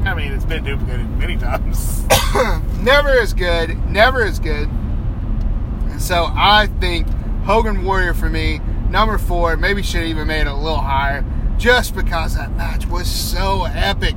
I 0.05 0.15
mean, 0.15 0.31
it's 0.31 0.45
been 0.45 0.63
duplicated 0.63 1.07
many 1.17 1.37
times. 1.37 2.05
never 2.81 3.09
as 3.09 3.33
good, 3.33 3.77
never 3.89 4.23
as 4.23 4.39
good. 4.39 4.67
And 4.67 6.01
so 6.01 6.27
I 6.29 6.67
think 6.79 7.07
Hogan 7.43 7.83
Warrior 7.83 8.13
for 8.13 8.29
me, 8.29 8.61
number 8.91 9.17
four, 9.17 9.57
maybe 9.57 9.81
should 9.81 10.01
have 10.01 10.09
even 10.09 10.27
made 10.27 10.41
it 10.41 10.47
a 10.47 10.53
little 10.55 10.77
higher, 10.77 11.23
just 11.57 11.95
because 11.95 12.35
that 12.35 12.51
match 12.55 12.85
was 12.85 13.09
so 13.09 13.63
epic. 13.65 14.15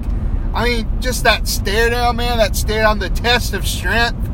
I 0.53 0.65
mean, 0.65 1.01
just 1.01 1.25
that 1.25 1.49
stare 1.49 1.91
down, 1.91 2.17
man, 2.17 2.39
that 2.39 2.55
stare 2.57 2.83
down, 2.83 2.99
the 2.99 3.11
test 3.11 3.55
of 3.55 3.67
strength. 3.67 4.31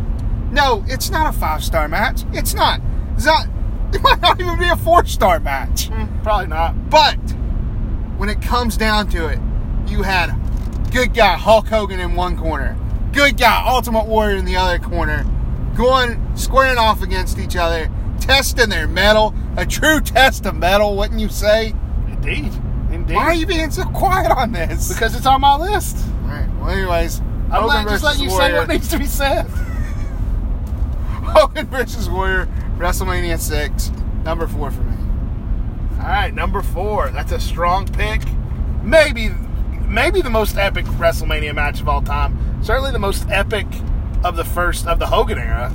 No, 0.50 0.84
it's 0.88 1.10
not 1.10 1.34
a 1.34 1.38
five 1.38 1.62
star 1.62 1.86
match. 1.88 2.22
It's 2.32 2.54
not. 2.54 2.80
It's 3.14 3.26
not. 3.26 3.46
It 3.92 4.02
might 4.02 4.20
not 4.20 4.38
even 4.40 4.56
be 4.56 4.68
a 4.68 4.76
four 4.76 5.04
star 5.04 5.40
match. 5.40 5.88
Hmm, 5.88 6.22
Probably 6.22 6.46
not. 6.46 6.90
But 6.90 7.16
when 8.18 8.28
it 8.28 8.40
comes 8.40 8.76
down 8.76 9.08
to 9.10 9.26
it, 9.26 9.40
you 9.88 10.02
had 10.04 10.30
good 10.92 11.12
guy 11.12 11.36
Hulk 11.36 11.66
Hogan 11.66 11.98
in 11.98 12.14
one 12.14 12.36
corner, 12.36 12.76
good 13.12 13.36
guy 13.36 13.64
Ultimate 13.66 14.06
Warrior 14.06 14.36
in 14.36 14.44
the 14.44 14.54
other 14.54 14.78
corner, 14.78 15.24
going 15.76 16.24
squaring 16.36 16.78
off 16.78 17.02
against 17.02 17.36
each 17.40 17.56
other. 17.56 17.90
testing 18.20 18.68
their 18.68 18.86
metal, 18.86 19.34
a 19.56 19.66
true 19.66 20.00
test 20.00 20.46
of 20.46 20.56
metal, 20.56 20.96
wouldn't 20.96 21.20
you 21.20 21.28
say? 21.28 21.74
Indeed. 22.08 22.52
Indeed. 22.90 23.14
Why 23.14 23.24
are 23.24 23.34
you 23.34 23.46
being 23.46 23.70
so 23.70 23.84
quiet 23.84 24.30
on 24.30 24.52
this? 24.52 24.92
Because 24.92 25.14
it's 25.14 25.26
on 25.26 25.40
my 25.40 25.56
list. 25.56 25.96
All 26.22 26.28
right. 26.28 26.48
Well, 26.58 26.70
anyways, 26.70 27.20
I'm 27.20 27.50
Hogan 27.50 27.68
letting, 27.68 27.88
just 27.88 28.04
letting 28.04 28.24
you 28.24 28.30
say 28.30 28.52
what 28.52 28.68
needs 28.68 28.88
to 28.88 28.98
be 28.98 29.06
said. 29.06 29.46
Hogan 31.22 31.66
versus 31.66 32.08
Warrior, 32.10 32.46
WrestleMania 32.76 33.38
six, 33.38 33.90
number 34.24 34.46
four 34.46 34.70
for 34.70 34.82
me. 34.82 34.96
All 36.00 36.06
right, 36.06 36.34
number 36.34 36.62
four. 36.62 37.10
That's 37.10 37.32
a 37.32 37.38
strong 37.40 37.86
pick. 37.86 38.22
Maybe, 38.82 39.30
maybe 39.86 40.22
the 40.22 40.30
most 40.30 40.56
epic 40.56 40.86
WrestleMania 40.86 41.54
match 41.54 41.80
of 41.80 41.88
all 41.88 42.02
time. 42.02 42.62
Certainly 42.62 42.92
the 42.92 42.98
most 42.98 43.28
epic 43.28 43.66
of 44.24 44.36
the 44.36 44.44
first 44.44 44.86
of 44.86 44.98
the 44.98 45.06
Hogan 45.06 45.38
era, 45.38 45.72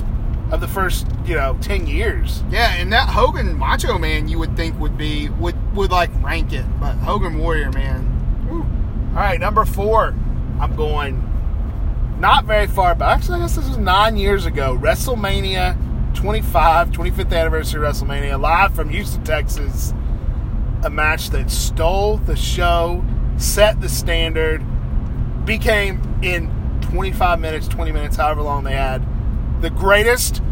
of 0.50 0.60
the 0.60 0.68
first 0.68 1.06
you 1.24 1.34
know 1.34 1.56
ten 1.60 1.86
years. 1.86 2.42
Yeah, 2.50 2.74
and 2.74 2.92
that 2.92 3.08
Hogan 3.08 3.56
Macho 3.56 3.98
Man, 3.98 4.28
you 4.28 4.38
would 4.38 4.56
think 4.56 4.78
would 4.78 4.96
be 4.96 5.28
would 5.30 5.56
would 5.74 5.90
like 5.90 6.10
rank 6.22 6.52
it, 6.52 6.64
but 6.80 6.94
Hogan 6.94 7.38
Warrior 7.38 7.72
Man. 7.72 8.12
All 8.50 9.22
right, 9.22 9.40
number 9.40 9.64
four. 9.64 10.14
I'm 10.58 10.74
going 10.74 11.22
not 12.18 12.44
very 12.46 12.66
far 12.66 12.94
back. 12.94 13.18
Actually, 13.18 13.38
I 13.38 13.40
guess 13.42 13.56
this 13.56 13.68
was 13.68 13.76
nine 13.76 14.16
years 14.16 14.46
ago. 14.46 14.78
WrestleMania 14.80 15.76
25, 16.14 16.90
25th 16.90 17.32
anniversary 17.32 17.80
WrestleMania, 17.80 18.40
live 18.40 18.74
from 18.74 18.88
Houston, 18.88 19.22
Texas. 19.22 19.92
A 20.82 20.90
match 20.90 21.30
that 21.30 21.50
stole 21.50 22.16
the 22.18 22.36
show, 22.36 23.04
set 23.36 23.80
the 23.80 23.88
standard, 23.88 24.62
became 25.44 26.00
in 26.22 26.50
25 26.80 27.40
minutes, 27.40 27.68
20 27.68 27.92
minutes, 27.92 28.16
however 28.16 28.42
long 28.42 28.64
they 28.64 28.72
had, 28.72 29.06
the 29.60 29.70
greatest 29.70 30.42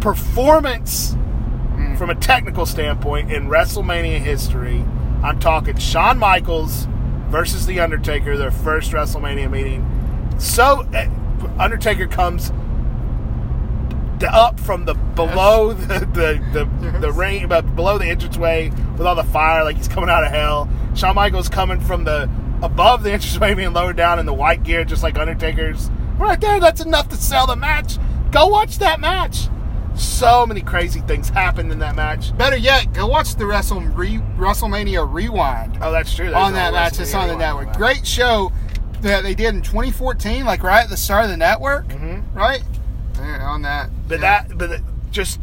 performance 0.00 1.16
from 1.96 2.10
a 2.10 2.14
technical 2.14 2.66
standpoint 2.66 3.32
in 3.32 3.48
WrestleMania 3.48 4.18
history. 4.18 4.84
I'm 5.22 5.38
talking 5.38 5.76
Shawn 5.76 6.18
Michaels 6.18 6.86
versus 7.28 7.66
The 7.66 7.80
Undertaker, 7.80 8.36
their 8.36 8.50
first 8.50 8.92
WrestleMania 8.92 9.50
meeting. 9.50 9.86
So, 10.38 10.82
uh, 10.94 11.08
Undertaker 11.58 12.06
comes 12.06 12.52
up 14.28 14.60
from 14.60 14.84
the 14.84 14.94
below 14.94 15.72
the 15.72 15.98
the 15.98 16.40
the, 16.52 16.98
the 17.00 17.08
Yes. 17.08 17.16
ring, 17.16 17.48
but 17.48 17.74
below 17.74 17.98
the 17.98 18.08
entranceway 18.08 18.70
with 18.96 19.06
all 19.06 19.16
the 19.16 19.24
fire, 19.24 19.64
like 19.64 19.76
he's 19.76 19.88
coming 19.88 20.08
out 20.08 20.24
of 20.24 20.30
hell. 20.30 20.68
Shawn 20.94 21.14
Michaels 21.16 21.48
coming 21.48 21.80
from 21.80 22.04
the 22.04 22.30
above 22.62 23.02
the 23.02 23.12
entranceway, 23.12 23.54
being 23.56 23.72
lowered 23.72 23.96
down 23.96 24.18
in 24.20 24.26
the 24.26 24.32
white 24.32 24.62
gear, 24.62 24.84
just 24.84 25.02
like 25.02 25.18
Undertaker's. 25.18 25.90
Right 26.22 26.40
there, 26.40 26.60
that's 26.60 26.80
enough 26.80 27.08
to 27.08 27.16
sell 27.16 27.46
the 27.46 27.56
match. 27.56 27.98
Go 28.30 28.46
watch 28.46 28.78
that 28.78 29.00
match. 29.00 29.48
So 29.94 30.46
many 30.46 30.60
crazy 30.62 31.00
things 31.00 31.28
happened 31.28 31.70
in 31.72 31.80
that 31.80 31.96
match. 31.96 32.36
Better 32.38 32.56
yet, 32.56 32.92
go 32.94 33.06
watch 33.08 33.34
the 33.34 33.44
Wrestle 33.44 33.80
Re, 33.80 34.18
WrestleMania 34.38 35.06
Rewind 35.12 35.78
Oh, 35.82 35.90
that's 35.92 36.14
true. 36.14 36.26
There's 36.26 36.36
on 36.36 36.52
that 36.54 36.72
match. 36.72 36.98
It's 37.00 37.12
on 37.12 37.28
the 37.28 37.36
network. 37.36 37.66
one. 37.66 37.76
Great 37.76 38.06
show 38.06 38.52
that 39.02 39.22
they 39.24 39.34
did 39.34 39.54
in 39.54 39.62
2014, 39.62 40.44
like 40.44 40.62
right 40.62 40.84
at 40.84 40.90
the 40.90 40.96
start 40.96 41.24
of 41.24 41.30
the 41.30 41.36
network, 41.36 41.88
Mhm. 41.88 42.22
right? 42.34 42.62
Yeah, 43.16 43.44
on 43.48 43.62
that. 43.62 43.90
But 44.08 44.20
yeah. 44.20 44.44
that, 44.44 44.56
but 44.58 44.80
just 45.10 45.40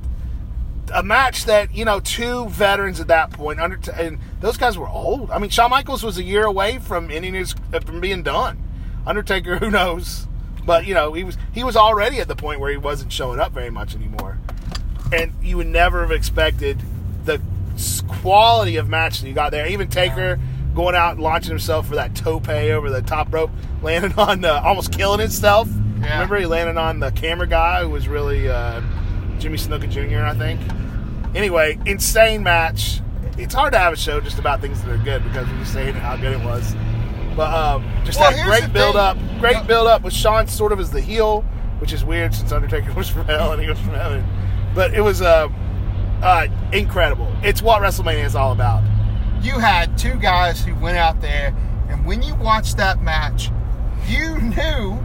a 0.96 1.04
match 1.04 1.44
that 1.46 1.76
you 1.76 1.84
know, 1.86 2.00
two 2.00 2.48
veterans 2.50 3.00
at 3.02 3.08
that 3.10 3.32
point, 3.32 3.60
under 3.60 3.78
and 3.98 4.18
those 4.40 4.58
guys 4.58 4.78
were 4.78 4.88
old. 4.90 5.30
I 5.30 5.38
mean, 5.40 5.50
Shawn 5.52 5.70
Michaels 5.70 6.04
was 6.04 6.18
a 6.18 6.24
year 6.24 6.46
away 6.46 6.80
from 6.80 7.12
ending 7.12 7.34
his 7.36 7.54
from 7.86 8.00
being 8.00 8.24
done. 8.24 8.64
Undertaker, 9.06 9.58
who 9.60 9.70
knows? 9.70 10.26
But 10.70 10.86
you 10.86 10.94
know, 10.94 11.14
he 11.14 11.24
was 11.24 11.36
he 11.52 11.64
was 11.64 11.76
already 11.76 12.20
at 12.20 12.28
the 12.28 12.36
point 12.36 12.60
where 12.60 12.70
he 12.70 12.78
wasn't 12.78 13.12
showing 13.12 13.40
up 13.40 13.54
very 13.54 13.72
much 13.72 13.96
anymore, 13.96 14.38
and 15.12 15.34
you 15.42 15.58
would 15.58 15.66
never 15.66 16.02
have 16.02 16.12
expected 16.12 16.80
the 17.26 17.42
quality 18.08 18.76
of 18.76 18.88
match 18.88 19.20
that 19.20 19.28
you 19.28 19.34
got 19.34 19.50
there. 19.50 19.66
Even 19.66 19.88
Taker 19.88 20.40
going 20.76 20.94
out 20.94 21.14
and 21.14 21.22
launching 21.22 21.50
himself 21.50 21.88
for 21.88 21.96
that 21.96 22.14
tope 22.14 22.48
over 22.48 22.92
the 22.92 23.02
top 23.02 23.34
rope, 23.34 23.50
landing 23.82 24.14
on 24.14 24.46
uh, 24.46 24.62
almost 24.64 24.92
killing 24.92 25.20
himself. 25.20 25.68
Yeah. 26.02 26.14
Remember 26.14 26.38
he 26.38 26.46
landed 26.46 26.78
on 26.78 27.00
the 27.00 27.10
camera 27.14 27.48
guy 27.48 27.82
who 27.82 27.90
was 27.90 28.08
really 28.08 28.48
uh, 28.48 28.80
Jimmy 29.40 29.58
Snuka 29.58 29.90
Jr. 29.90 30.20
I 30.20 30.36
think. 30.36 30.62
Anyway, 31.36 31.80
insane 31.88 32.44
match. 32.44 33.02
It's 33.40 33.56
hard 33.56 33.74
to 33.74 33.80
have 33.80 33.94
a 33.94 33.98
show 33.98 34.22
just 34.22 34.38
about 34.38 34.62
things 34.62 34.84
that 34.84 34.92
are 34.92 35.04
good 35.04 35.24
because 35.24 35.48
we're 35.48 35.58
just 35.62 35.74
saying 35.74 35.96
how 35.96 36.16
good 36.16 36.34
it 36.34 36.46
was. 36.46 36.76
But 37.40 37.54
um, 37.54 37.90
just 38.04 38.20
Well, 38.20 38.32
that 38.34 38.46
great 38.46 38.74
build 38.74 38.96
thing. 38.96 39.02
up, 39.02 39.18
great 39.40 39.56
No. 39.56 39.64
build 39.64 39.88
up 39.88 40.02
with 40.02 40.14
Shawn 40.14 40.46
sort 40.48 40.74
of 40.74 40.80
as 40.82 40.92
the 40.92 41.00
heel, 41.00 41.42
which 41.80 41.94
is 41.94 42.04
weird 42.04 42.36
since 42.36 42.52
Undertaker 42.52 42.92
was 42.98 43.08
from 43.10 43.26
hell 43.28 43.54
and 43.54 43.62
he 43.62 43.70
was 43.70 43.80
from 43.80 43.94
heaven. 43.94 44.26
But 44.76 44.94
it 44.94 45.00
was 45.00 45.22
uh, 45.22 45.48
uh, 46.22 46.48
incredible. 46.74 47.34
It's 47.42 47.62
what 47.62 47.82
WrestleMania 47.82 48.26
is 48.26 48.36
all 48.36 48.52
about. 48.52 48.84
you 49.42 49.58
had 49.58 49.98
two 49.98 50.16
guys 50.16 50.62
who 50.66 50.76
went 50.76 50.98
out 50.98 51.22
there, 51.22 51.56
and 51.88 52.06
when 52.06 52.22
you 52.22 52.36
watched 52.36 52.76
that 52.76 53.02
match, 53.02 53.52
you 54.06 54.38
knew, 54.42 55.00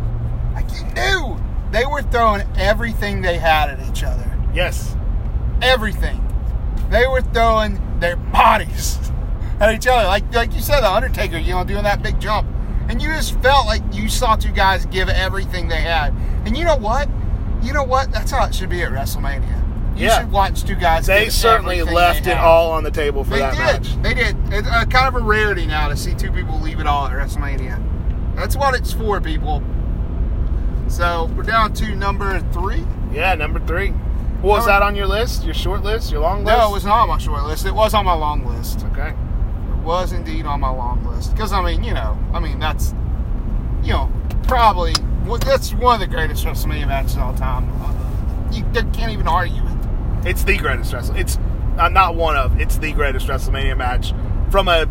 like 0.55 0.67
you 0.75 0.85
knew, 0.95 1.39
they 1.71 1.87
were 1.87 2.03
throwing 2.03 2.43
everything 2.57 3.23
they 3.23 3.39
had 3.39 3.71
at 3.71 3.89
each 3.89 4.03
other. 4.03 4.29
Yes. 4.53 4.97
Everything. 5.63 6.21
They 6.91 7.07
were 7.07 7.23
throwing 7.23 7.81
their 8.01 8.17
bodies 8.17 8.99
at 9.61 9.75
each 9.75 9.87
other. 9.87 10.07
Like 10.07 10.33
like 10.35 10.55
you 10.55 10.61
said, 10.61 10.81
the 10.81 10.91
Undertaker, 10.91 11.39
you 11.39 11.53
know, 11.53 11.65
doing 11.65 11.85
that 11.85 12.03
big 12.03 12.21
jump. 12.21 12.49
And 12.89 13.01
you 13.01 13.09
just 13.09 13.41
felt 13.41 13.67
like 13.67 13.83
you 13.93 14.09
saw 14.09 14.37
two 14.37 14.53
guys 14.53 14.85
give 14.87 15.09
everything 15.09 15.69
they 15.69 15.81
had. 15.81 16.13
And 16.45 16.57
you 16.57 16.65
know 16.65 16.77
what? 16.77 17.09
You 17.63 17.73
know 17.73 17.83
what? 17.85 18.13
That's 18.13 18.31
how 18.31 18.45
it 18.45 18.55
should 18.55 18.69
be 18.69 18.83
at 18.83 18.93
WrestleMania. 18.93 19.97
You 19.97 20.07
Yeah. 20.07 20.19
should 20.21 20.31
watch 20.33 20.65
two 20.65 20.75
guys. 20.75 21.07
They 21.07 21.31
certainly 21.31 21.83
left 21.83 22.25
they 22.25 22.33
it 22.33 22.39
all 22.39 22.73
on 22.73 22.85
the 22.85 22.91
table 22.91 23.25
for 23.25 23.31
They 23.31 23.39
that 23.39 23.53
did. 23.53 23.59
match. 23.61 24.03
They 24.03 24.13
did. 24.13 24.37
It's 24.53 24.69
uh, 24.69 24.85
kind 24.87 25.09
of 25.09 25.15
a 25.15 25.25
rarity 25.25 25.67
now 25.67 25.89
to 25.89 25.97
see 25.97 26.15
two 26.15 26.31
people 26.31 26.61
leave 26.61 26.79
it 26.81 26.87
all 26.87 27.07
at 27.07 27.13
WrestleMania. 27.13 27.81
That's 28.37 28.57
what 28.57 28.75
it's 28.75 28.93
for, 28.93 29.21
people. 29.21 29.63
So 30.89 31.31
we're 31.37 31.45
down 31.45 31.73
to 31.75 31.95
number 31.95 32.41
three. 32.53 32.85
Yeah, 33.13 33.35
number 33.35 33.61
three. 33.61 33.91
What 34.43 34.59
was 34.59 34.67
that 34.67 34.83
on 34.83 34.95
your 34.95 35.07
list? 35.07 35.45
Your 35.45 35.55
short 35.55 35.83
list? 35.83 36.13
Your 36.13 36.21
long 36.21 36.45
list? 36.45 36.59
No, 36.59 36.69
it 36.69 36.73
was 36.73 36.85
not 36.85 37.01
on 37.01 37.09
my 37.09 37.19
short 37.19 37.45
list. 37.45 37.65
It 37.65 37.75
was 37.75 37.95
on 37.95 38.05
my 38.05 38.13
long 38.13 38.45
list. 38.45 38.85
Okay. 38.93 39.15
Was 39.85 40.13
indeed 40.13 40.47
on 40.47 40.61
my 40.61 40.71
long 40.71 41.05
list. 41.05 41.33
Because 41.33 41.53
I 41.53 41.63
mean, 41.63 41.85
you 41.85 41.93
know, 41.93 42.19
I 42.33 42.41
mean 42.41 42.59
that's, 42.59 42.95
you 43.83 43.93
know, 43.93 44.11
probably 44.45 44.95
well, 45.27 45.39
that's 45.39 45.73
one 45.75 45.95
of 45.95 46.01
the 46.01 46.15
greatest 46.15 46.45
WrestleMania 46.45 46.87
matches 46.89 47.17
of 47.17 47.23
all 47.23 47.35
time. 47.35 47.71
Uh, 47.83 48.53
You 48.53 48.63
can't 48.93 49.13
even 49.13 49.27
argue 49.29 49.63
it. 49.63 50.27
It's 50.27 50.45
the 50.45 50.57
greatest 50.57 50.93
wrestling. 50.93 51.19
It's 51.19 51.39
uh, 51.79 51.89
not 51.89 52.15
one 52.15 52.37
of. 52.37 52.61
It's 52.61 52.79
the 52.79 52.93
greatest 52.93 53.27
WrestleMania 53.27 53.77
match 53.77 54.13
from 54.51 54.69
a 54.69 54.87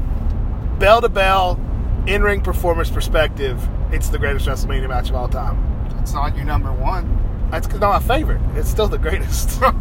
bell 0.80 1.02
to 1.02 1.10
bell 1.10 1.60
in 2.08 2.22
ring 2.22 2.42
performance 2.42 2.90
perspective. 2.90 3.68
It's 3.92 4.10
the 4.10 4.20
greatest 4.20 4.48
WrestleMania 4.48 4.90
match 4.90 5.10
of 5.10 5.16
all 5.16 5.28
time. 5.28 5.58
It's 6.02 6.14
not 6.14 6.36
your 6.36 6.46
number 6.46 6.72
one. 6.72 7.20
That's 7.52 7.68
not 7.68 7.82
my 7.82 8.16
favorite. 8.16 8.42
It's 8.56 8.70
still 8.70 8.88
the 8.88 8.98
greatest. 8.98 9.62
All 9.64 9.72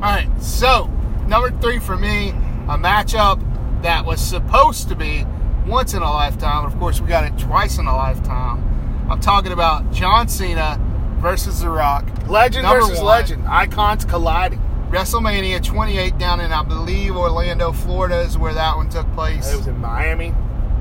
right, 0.00 0.28
so 0.40 0.86
number 1.26 1.50
three 1.60 1.78
for 1.80 1.96
me, 1.96 2.30
a 2.68 2.78
matchup 2.78 3.40
that 3.82 4.04
was 4.04 4.20
supposed 4.20 4.88
to 4.88 4.94
be 4.94 5.24
once 5.66 5.94
in 5.94 6.02
a 6.02 6.10
lifetime. 6.10 6.64
Of 6.64 6.78
course, 6.78 7.00
we 7.00 7.08
got 7.08 7.24
it 7.24 7.36
twice 7.38 7.78
in 7.78 7.86
a 7.86 7.94
lifetime. 7.94 9.06
I'm 9.10 9.20
talking 9.20 9.52
about 9.52 9.90
John 9.92 10.28
Cena 10.28 10.78
versus 11.20 11.60
The 11.60 11.68
Rock. 11.70 12.04
legend 12.28 12.64
Number 12.64 12.80
versus 12.80 12.98
one. 12.98 13.06
legend. 13.06 13.48
Icons 13.48 14.04
colliding. 14.04 14.60
WrestleMania 14.90 15.62
28 15.64 16.18
down 16.18 16.40
in, 16.40 16.52
I 16.52 16.62
believe, 16.62 17.16
Orlando, 17.16 17.72
Florida 17.72 18.20
is 18.20 18.36
where 18.36 18.52
that 18.54 18.76
one 18.76 18.90
took 18.90 19.10
place. 19.14 19.52
It 19.52 19.56
was 19.56 19.66
in 19.66 19.78
Miami. 19.78 20.34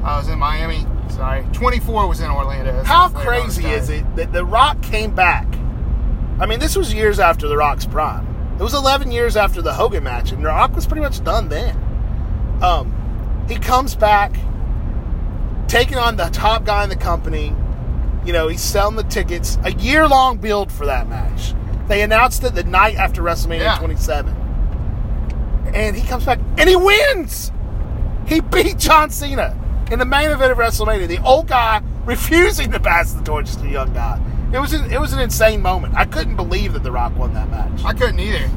Oh, 0.03 0.05
I 0.05 0.17
was 0.17 0.27
in 0.27 0.37
Miami. 0.39 0.85
Sorry. 1.09 1.45
24 1.53 2.07
was 2.07 2.19
in 2.19 2.29
Orlando. 2.29 2.73
That's 2.73 2.87
How 2.87 3.07
the 3.07 3.19
thing 3.19 3.27
I 3.27 3.45
was 3.45 3.57
crazy 3.57 3.69
is 3.69 3.89
it 3.89 4.15
that 4.15 4.33
The 4.33 4.43
Rock 4.43 4.81
came 4.81 5.13
back? 5.15 5.47
I 6.39 6.45
mean, 6.45 6.59
this 6.59 6.75
was 6.75 6.93
years 6.93 7.19
after 7.19 7.47
The 7.47 7.55
Rock's 7.55 7.85
prime. 7.85 8.27
It 8.59 8.63
was 8.63 8.73
11 8.73 9.11
years 9.11 9.37
after 9.37 9.61
the 9.61 9.73
Hogan 9.73 10.03
match, 10.03 10.31
and 10.31 10.43
The 10.43 10.49
Rock 10.49 10.75
was 10.75 10.85
pretty 10.85 11.01
much 11.01 11.23
done 11.23 11.49
then. 11.49 11.75
Um, 12.61 13.45
he 13.47 13.55
comes 13.57 13.95
back, 13.95 14.33
taking 15.67 15.97
on 15.97 16.15
the 16.17 16.29
top 16.29 16.63
guy 16.65 16.83
in 16.83 16.89
the 16.89 16.95
company. 16.95 17.55
You 18.25 18.33
know, 18.33 18.47
he's 18.47 18.61
selling 18.61 18.95
the 18.95 19.03
tickets. 19.03 19.57
A 19.63 19.71
year 19.73 20.07
long 20.07 20.37
build 20.37 20.71
for 20.71 20.85
that 20.85 21.09
match. 21.09 21.53
They 21.87 22.03
announced 22.03 22.43
it 22.43 22.53
the 22.53 22.63
night 22.63 22.95
after 22.95 23.21
WrestleMania 23.21 23.61
Yeah. 23.61 23.77
27. 23.79 24.35
And 25.73 25.95
he 25.95 26.05
comes 26.07 26.25
back 26.25 26.39
and 26.57 26.69
he 26.69 26.75
wins! 26.75 27.51
He 28.27 28.39
beat 28.41 28.77
John 28.77 29.09
Cena 29.09 29.57
in 29.91 29.99
the 29.99 30.05
main 30.05 30.29
event 30.29 30.51
of 30.51 30.57
WrestleMania. 30.57 31.07
The 31.07 31.21
old 31.23 31.47
guy 31.47 31.81
refusing 32.05 32.71
to 32.71 32.79
pass 32.79 33.13
the 33.13 33.23
torch 33.23 33.51
to 33.53 33.59
the 33.59 33.69
young 33.69 33.93
guy. 33.93 34.21
It 34.53 34.59
was 34.59 34.73
an, 34.73 34.91
it 34.91 34.99
was 34.99 35.13
an 35.13 35.19
insane 35.19 35.61
moment. 35.61 35.95
I 35.95 36.05
couldn't 36.05 36.35
believe 36.35 36.73
that 36.73 36.83
The 36.83 36.91
Rock 36.91 37.15
won 37.17 37.33
that 37.33 37.49
match. 37.49 37.83
I 37.83 37.93
couldn't 37.93 38.19
either. 38.19 38.49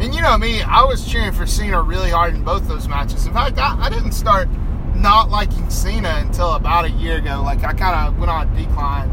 And 0.00 0.14
you 0.14 0.22
know 0.22 0.38
me, 0.38 0.62
I 0.62 0.84
was 0.84 1.06
cheering 1.06 1.32
for 1.32 1.46
Cena 1.46 1.82
really 1.82 2.10
hard 2.10 2.34
in 2.34 2.44
both 2.44 2.68
those 2.68 2.86
matches. 2.86 3.26
In 3.26 3.32
fact, 3.32 3.58
I, 3.58 3.76
I 3.80 3.90
didn't 3.90 4.12
start 4.12 4.48
not 4.94 5.28
liking 5.28 5.68
Cena 5.70 6.22
until 6.24 6.52
about 6.52 6.84
a 6.84 6.90
year 6.90 7.16
ago. 7.18 7.42
Like 7.44 7.64
I 7.64 7.72
kind 7.72 8.08
of 8.08 8.18
went 8.18 8.30
on 8.30 8.48
a 8.48 8.56
decline 8.56 9.10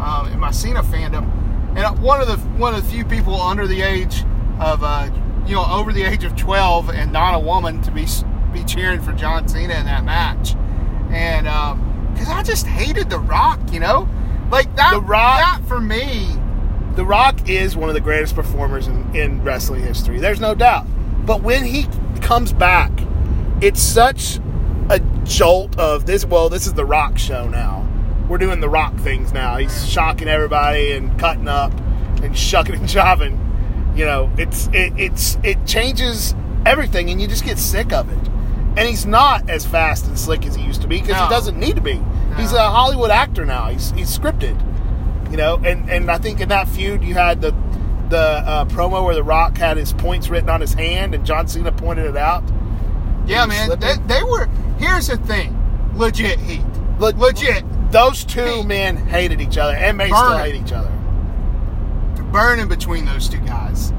um, 0.00 0.30
in 0.32 0.38
my 0.38 0.50
Cena 0.50 0.82
fandom. 0.82 1.34
And 1.76 1.98
one 2.02 2.20
of 2.20 2.26
the 2.26 2.36
one 2.58 2.74
of 2.74 2.84
the 2.84 2.90
few 2.90 3.04
people 3.04 3.40
under 3.40 3.66
the 3.66 3.80
age 3.82 4.24
of 4.60 4.82
uh, 4.82 5.10
you 5.46 5.54
know 5.54 5.64
over 5.64 5.92
the 5.92 6.02
age 6.02 6.24
of 6.24 6.36
12 6.36 6.90
and 6.90 7.12
not 7.12 7.34
a 7.34 7.38
woman 7.38 7.80
to 7.82 7.90
be 7.90 8.06
be 8.52 8.64
cheering 8.64 9.00
for 9.00 9.12
John 9.12 9.46
Cena 9.48 9.74
in 9.74 9.86
that 9.86 10.04
match, 10.04 10.54
and 11.10 11.44
because 12.12 12.28
I 12.28 12.42
just 12.42 12.66
hated 12.66 13.10
The 13.10 13.18
Rock, 13.18 13.60
you 13.70 13.80
know, 13.80 14.08
like 14.50 14.74
that. 14.76 14.92
The 14.92 15.00
Rock- 15.00 15.40
that 15.40 15.60
for 15.68 15.80
me. 15.80 16.28
Rock 17.08 17.48
is 17.48 17.74
one 17.74 17.88
of 17.88 17.94
the 17.94 18.00
greatest 18.02 18.34
performers 18.34 18.86
in, 18.86 19.16
in 19.16 19.42
wrestling 19.42 19.82
history. 19.82 20.20
There's 20.20 20.40
no 20.40 20.54
doubt. 20.54 20.86
But 21.24 21.42
when 21.42 21.64
he 21.64 21.86
comes 22.20 22.52
back, 22.52 22.92
it's 23.62 23.80
such 23.80 24.38
a 24.90 25.00
jolt 25.24 25.78
of 25.78 26.04
this. 26.04 26.26
Well, 26.26 26.50
this 26.50 26.66
is 26.66 26.74
the 26.74 26.84
Rock 26.84 27.18
show 27.18 27.48
now. 27.48 27.88
We're 28.28 28.36
doing 28.38 28.60
the 28.60 28.68
Rock 28.68 28.94
things 28.98 29.32
now. 29.32 29.56
He's 29.56 29.88
shocking 29.88 30.28
everybody 30.28 30.92
and 30.92 31.18
cutting 31.18 31.48
up 31.48 31.72
and 32.22 32.36
shucking 32.36 32.74
and 32.74 32.84
jiving. 32.84 33.38
You 33.96 34.04
know, 34.04 34.30
it's 34.36 34.68
it, 34.68 34.92
it's 34.98 35.38
it 35.42 35.66
changes 35.66 36.34
everything, 36.66 37.08
and 37.10 37.20
you 37.22 37.26
just 37.26 37.44
get 37.44 37.58
sick 37.58 37.90
of 37.90 38.10
it. 38.10 38.28
And 38.76 38.80
he's 38.86 39.06
not 39.06 39.48
as 39.48 39.64
fast 39.66 40.06
and 40.06 40.18
slick 40.18 40.44
as 40.46 40.54
he 40.54 40.62
used 40.62 40.82
to 40.82 40.86
be 40.88 41.00
because 41.00 41.16
No. 41.16 41.24
he 41.24 41.30
doesn't 41.30 41.58
need 41.58 41.76
to 41.76 41.82
be. 41.82 42.00
He's 42.36 42.52
a 42.52 42.68
Hollywood 42.70 43.10
actor 43.10 43.46
now. 43.46 43.70
He's 43.70 43.92
he's 43.92 44.16
scripted. 44.16 44.62
You 45.30 45.36
know, 45.36 45.56
and 45.64 45.88
and 45.90 46.10
I 46.10 46.18
think 46.18 46.40
in 46.40 46.48
that 46.48 46.68
feud 46.68 47.02
you 47.02 47.14
had 47.14 47.40
the 47.40 47.54
the 48.08 48.18
uh, 48.18 48.64
promo 48.66 49.04
where 49.04 49.14
The 49.14 49.22
Rock 49.22 49.56
had 49.58 49.76
his 49.76 49.92
points 49.92 50.28
written 50.30 50.48
on 50.48 50.60
his 50.60 50.72
hand, 50.72 51.14
and 51.14 51.26
John 51.26 51.46
Cena 51.48 51.70
pointed 51.72 52.06
it 52.06 52.16
out. 52.16 52.42
Yeah, 53.26 53.44
man. 53.44 53.78
They, 53.78 53.94
they 54.06 54.22
were. 54.22 54.46
Here's 54.78 55.08
the 55.08 55.18
thing. 55.18 55.54
Legit 55.94 56.38
heat. 56.40 56.62
Le- 56.98 57.12
Legit. 57.16 57.64
Those 57.92 58.24
two 58.24 58.42
Hey. 58.44 58.62
men 58.64 58.96
hated 58.96 59.40
each 59.40 59.58
other 59.58 59.74
and 59.74 59.96
may 59.98 60.06
still 60.08 60.38
hate 60.38 60.54
each 60.54 60.72
other. 60.72 60.90
burning 62.32 62.68
between 62.68 63.04
those 63.04 63.28
two 63.28 63.38
guys. 63.40 63.92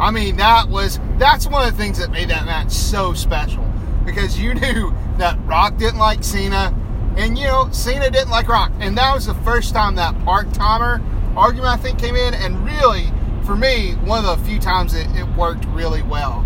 I 0.00 0.10
mean, 0.10 0.36
that 0.36 0.68
was 0.68 0.98
that's 1.18 1.46
one 1.46 1.66
of 1.68 1.76
the 1.76 1.80
things 1.80 1.98
that 1.98 2.10
made 2.10 2.30
that 2.30 2.44
match 2.46 2.70
so 2.72 3.14
special 3.14 3.64
because 4.04 4.38
you 4.38 4.54
knew 4.54 4.92
that 5.18 5.38
Rock 5.46 5.76
didn't 5.76 5.98
like 6.00 6.24
Cena, 6.24 6.74
and 7.16 7.38
you 7.38 7.46
know 7.46 7.68
Cena 7.72 8.10
didn't 8.10 8.30
like 8.30 8.48
Rock, 8.48 8.72
and 8.80 8.96
that 8.98 9.14
was 9.14 9.26
the 9.26 9.34
first 9.36 9.72
time 9.74 9.94
that 9.96 10.18
part 10.24 10.52
timer 10.54 11.00
argument 11.36 11.68
I 11.72 11.76
think 11.76 11.98
came 11.98 12.16
in, 12.16 12.34
and 12.34 12.64
really 12.64 13.12
for 13.44 13.56
me 13.56 13.92
one 14.04 14.24
of 14.24 14.38
the 14.38 14.44
few 14.46 14.58
times 14.58 14.94
it, 14.94 15.06
it 15.16 15.26
worked 15.36 15.64
really 15.66 16.02
well. 16.02 16.44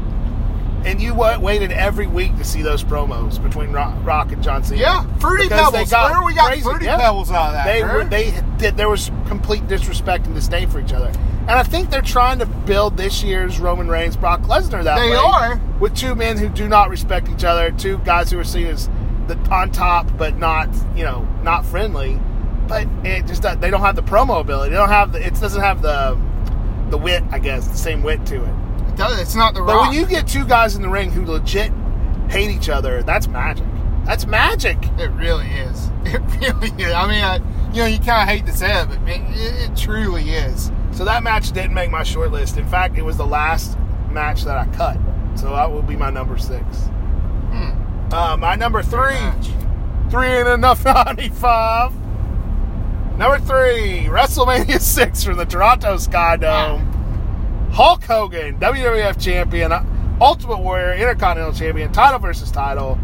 And 0.85 1.01
you 1.03 1.13
waited 1.13 1.73
every 1.73 2.07
week 2.07 2.37
to 2.37 2.45
see 2.45 2.63
those 2.63 2.85
promos 2.85 3.43
between 3.43 3.73
Rock, 3.73 3.95
Rock 4.05 4.31
and 4.31 4.41
John 4.43 4.63
Cena. 4.63 4.81
Yeah, 4.81 5.19
fruity 5.19 5.49
pebbles. 5.49 5.91
got 5.91 6.13
Where 6.13 6.25
we 6.25 6.35
got 6.35 6.47
crazy. 6.47 6.63
fruity 6.63 6.85
Yeah. 6.87 6.99
pebbles 6.99 7.33
out 7.33 7.49
of 7.49 7.53
that? 7.55 7.65
They 7.65 7.83
were 7.83 8.05
they 8.05 8.33
did 8.59 8.77
there 8.77 8.89
was 8.89 9.11
complete 9.27 9.67
disrespect 9.67 10.27
and 10.27 10.35
disdain 10.35 10.69
for 10.71 10.79
each 10.81 10.93
other. 10.93 11.11
And 11.43 11.51
I 11.59 11.63
think 11.63 11.91
they're 11.91 12.01
trying 12.03 12.39
to 12.41 12.47
build 12.47 12.97
this 12.97 13.23
year's 13.25 13.59
Roman 13.59 13.89
Reigns 13.89 14.17
Brock 14.17 14.43
Lesnar 14.43 14.85
that 14.85 14.97
They 14.99 15.09
way. 15.11 15.11
They 15.11 15.17
are. 15.17 15.61
With 15.81 15.95
two 15.97 16.15
men 16.15 16.37
who 16.37 16.49
do 16.49 16.69
not 16.69 16.91
respect 16.91 17.29
each 17.29 17.45
other, 17.45 17.71
two 17.73 17.99
guys 18.05 18.31
who 18.31 18.39
are 18.39 18.45
seen 18.45 18.67
as 18.67 18.89
the 19.29 19.37
on 19.51 19.71
top 19.71 20.07
but 20.17 20.37
not, 20.39 20.69
you 20.97 21.05
know, 21.05 21.27
not 21.43 21.65
friendly. 21.65 22.19
But 22.67 22.87
it 23.05 23.27
just 23.27 23.43
does- 23.43 23.57
they 23.59 23.71
don't 23.71 23.81
have 23.81 23.97
the 23.97 24.03
promo 24.03 24.41
ability. 24.41 24.71
They 24.71 24.77
don't 24.77 24.89
have 24.91 25.13
the 25.13 25.25
it 25.27 25.35
doesn't 25.41 25.63
have 25.63 25.81
the 25.83 26.19
the 26.91 26.99
wit, 26.99 27.23
I 27.31 27.39
guess, 27.39 27.67
the 27.69 27.77
same 27.77 28.03
wit 28.03 28.25
to 28.27 28.37
it. 28.43 28.55
It 28.89 28.97
does- 28.97 29.21
It's 29.21 29.35
not 29.35 29.55
the 29.55 29.61
right 29.63 29.67
But 29.69 29.75
Rock. 29.77 29.89
when 29.89 29.97
you 29.99 30.07
get 30.07 30.27
two 30.27 30.45
guys 30.45 30.75
in 30.77 30.83
the 30.83 30.89
ring 30.89 31.11
who 31.11 31.25
legit 31.25 31.71
hate 32.29 32.51
each 32.51 32.69
other, 32.69 33.03
that's 33.03 33.27
magic. 33.29 33.65
That's 34.05 34.27
magic. 34.27 34.79
It 34.99 35.11
really 35.13 35.47
is. 35.47 35.91
It 36.07 36.23
really 36.41 36.69
is. 36.83 36.93
I 36.95 37.07
mean, 37.07 37.23
I, 37.23 37.37
you 37.75 37.83
know, 37.83 37.87
you 37.87 37.99
kind 37.99 38.23
of 38.23 38.29
hate 38.29 38.47
to 38.47 38.53
say 38.53 38.81
it, 38.81 38.89
but 38.89 39.01
man, 39.03 39.31
it, 39.35 39.71
it 39.71 39.77
truly 39.77 40.31
is. 40.31 40.71
So 40.93 41.05
that 41.05 41.23
match 41.23 41.53
didn't 41.53 41.75
make 41.75 41.91
my 41.91 42.03
short 42.03 42.33
list. 42.33 42.57
In 42.57 42.67
fact, 42.67 42.97
it 42.97 43.05
was 43.05 43.19
the 43.19 43.27
last 43.27 43.77
match 44.11 44.45
that 44.45 44.57
I 44.57 44.65
cut. 44.75 44.97
So 45.35 45.51
that 45.51 45.71
will 45.71 45.83
be 45.83 45.97
my 45.97 46.09
number 46.09 46.39
six. 46.39 46.65
Hmm. 47.53 47.73
Uh, 48.11 48.37
my 48.39 48.55
number 48.55 48.83
three, 48.83 49.19
three 50.11 50.29
and 50.29 50.49
enough 50.49 50.85
ninety-five. 50.85 51.93
Number 53.19 53.39
three, 53.41 54.05
WrestleMania 54.05 54.81
six 54.81 55.23
from 55.25 55.37
the 55.37 55.45
Toronto 55.45 55.97
Sky 55.99 56.37
Dome. 56.37 57.69
Hulk 57.73 58.05
Hogan, 58.05 58.59
WWF 58.59 59.21
Champion, 59.21 59.73
Ultimate 60.21 60.59
Warrior, 60.61 60.95
Intercontinental 60.95 61.53
Champion, 61.53 61.93
title 61.93 62.19
versus 62.19 62.51
title, 62.51 62.99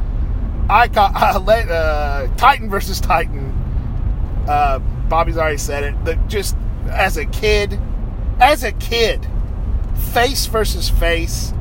Icon, 0.70 1.12
uh, 1.16 1.38
uh, 1.38 2.36
Titan 2.36 2.70
versus 2.70 3.00
Titan. 3.00 3.50
Uh, 4.48 4.78
Bobby's 5.08 5.36
already 5.36 5.58
said 5.58 5.84
it. 5.84 6.04
The, 6.04 6.14
just 6.28 6.56
as 6.88 7.16
a 7.16 7.26
kid, 7.26 7.78
as 8.40 8.64
a 8.64 8.72
kid, 8.72 9.26
face 10.12 10.46
versus 10.46 10.88
face, 10.88 11.52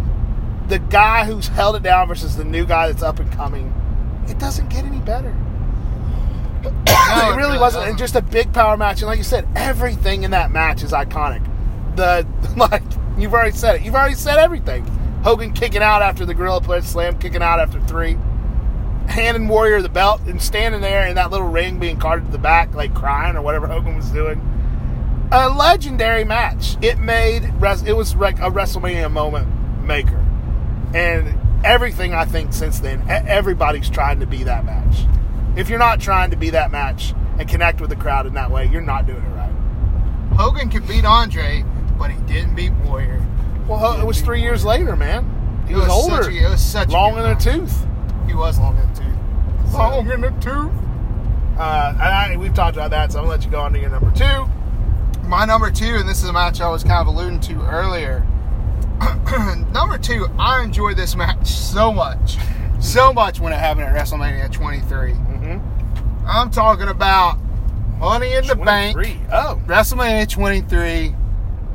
the 0.68 0.80
guy 0.80 1.26
who's 1.26 1.48
held 1.48 1.76
it 1.76 1.84
down 1.84 2.08
versus 2.08 2.36
the 2.36 2.44
new 2.44 2.66
guy 2.66 2.88
that's 2.88 3.04
up 3.04 3.20
and 3.20 3.32
coming. 3.34 3.74
It 4.28 4.40
doesn't 4.40 4.70
get 4.70 4.86
any 4.86 5.00
better. 5.00 5.36
it 6.64 7.36
really 7.36 7.58
wasn't. 7.58 7.88
And 7.88 7.98
just 7.98 8.16
a 8.16 8.22
big 8.22 8.54
power 8.54 8.78
match. 8.78 9.02
And 9.02 9.08
like 9.08 9.18
you 9.18 9.24
said, 9.24 9.48
everything 9.56 10.24
in 10.24 10.32
that 10.32 10.52
match 10.52 10.84
is 10.84 10.92
iconic. 10.92 11.46
The 11.96 12.26
like 12.58 12.84
you've 13.18 13.34
already 13.34 13.56
said 13.56 13.76
it. 13.76 13.82
You've 13.84 13.96
already 13.96 14.16
said 14.16 14.38
everything. 14.38 14.86
Hogan 15.24 15.54
kicking 15.54 15.82
out 15.82 16.02
after 16.02 16.26
the 16.26 16.34
Gorilla 16.34 16.62
Press 16.62 16.90
Slam, 16.90 17.18
kicking 17.18 17.42
out 17.42 17.60
after 17.60 17.80
three. 17.82 18.18
Handing 19.08 19.50
Warrior 19.50 19.82
the 19.82 19.90
belt 19.90 20.22
and 20.28 20.42
standing 20.42 20.80
there 20.80 21.08
in 21.08 21.16
that 21.16 21.30
little 21.30 21.48
ring 21.48 21.78
being 21.78 21.98
carted 21.98 22.26
to 22.28 22.32
the 22.32 22.38
back, 22.38 22.74
like 22.74 22.94
crying 22.94 23.36
or 23.36 23.42
whatever 23.42 23.68
Hogan 23.68 23.96
was 23.98 24.10
doing. 24.12 24.40
A 25.32 25.50
legendary 25.50 26.24
match. 26.24 26.78
It 26.82 27.00
made 27.00 27.44
it 27.44 27.94
was 27.94 28.16
like 28.16 28.40
a 28.40 28.50
WrestleMania 28.50 29.12
moment 29.12 29.48
maker, 29.84 30.23
and 30.94 31.36
everything 31.66 32.14
I 32.14 32.26
think 32.26 32.54
since 32.54 32.80
then, 32.80 33.04
everybody's 33.10 33.90
trying 33.90 34.20
to 34.20 34.26
be 34.26 34.44
that 34.44 34.66
match. 34.66 35.06
If 35.56 35.70
you're 35.70 35.80
not 35.80 36.00
trying 36.02 36.32
to 36.32 36.38
be 36.38 36.50
that 36.52 36.72
match 36.72 37.14
and 37.38 37.48
connect 37.48 37.80
with 37.82 37.90
the 37.90 37.96
crowd 37.96 38.26
in 38.26 38.34
that 38.34 38.52
way, 38.52 38.68
you're 38.68 38.82
not 38.82 39.06
doing 39.06 39.24
it 39.24 39.30
right. 39.36 39.52
Hogan 40.38 40.70
could 40.70 40.88
beat 40.88 41.06
Andre, 41.06 41.64
but 41.98 42.12
he 42.12 42.20
didn't 42.22 42.56
beat 42.56 42.72
Warrior. 42.86 43.26
Well, 43.68 44.00
it 44.02 44.06
was 44.06 44.22
three 44.22 44.42
years 44.42 44.66
later, 44.66 44.96
man. 44.96 45.64
He 45.68 45.74
was, 45.76 45.84
was 45.88 45.92
older, 45.92 46.24
such 46.24 46.34
a- 46.34 46.38
it 46.46 46.50
was 46.50 46.62
such 46.62 46.88
a 46.90 46.92
long 46.92 47.18
in 47.18 47.24
the 47.24 47.36
tooth. 47.36 47.86
He 48.28 48.34
was 48.34 48.60
long 48.60 48.78
in 48.78 48.94
the 48.94 49.00
tooth. 49.00 49.74
Long 49.74 50.12
in 50.12 50.22
the 50.22 50.30
tooth. 50.42 50.72
Uh, 51.58 51.92
and 51.94 52.02
I, 52.02 52.36
we've 52.38 52.54
talked 52.54 52.76
about 52.76 52.90
that, 52.92 53.12
so 53.12 53.20
I'm 53.20 53.26
gonna 53.26 53.36
let 53.38 53.46
you 53.46 53.52
go 53.52 53.62
on 53.62 53.74
to 53.74 53.80
your 53.80 53.90
number 53.92 54.12
two. 54.12 54.50
My 55.28 55.46
number 55.46 55.72
two, 55.72 55.96
and 55.96 56.10
this 56.10 56.22
is 56.22 56.30
a 56.30 56.34
match 56.34 56.60
I 56.62 56.70
was 56.70 56.84
kind 56.84 57.08
of 57.08 57.08
alluding 57.08 57.40
to 57.42 57.62
earlier. 57.68 58.26
number 59.74 59.98
two, 59.98 60.28
I 60.40 60.64
enjoyed 60.64 60.98
this 60.98 61.16
match 61.16 61.48
so 61.48 61.92
much. 61.92 62.38
So 62.80 63.14
much 63.14 63.40
when 63.40 63.54
it 63.54 63.58
happened 63.60 63.86
at 63.86 63.96
WrestleMania 63.96 64.52
23. 64.52 65.12
Mm-hmm. 65.14 66.28
I'm 66.28 66.52
talking 66.52 66.88
about 66.88 67.38
Money 68.00 68.34
in 68.34 68.46
the 68.46 68.56
Bank. 68.56 68.98
Oh, 69.32 69.62
WrestleMania 69.66 70.30
23. 70.30 71.16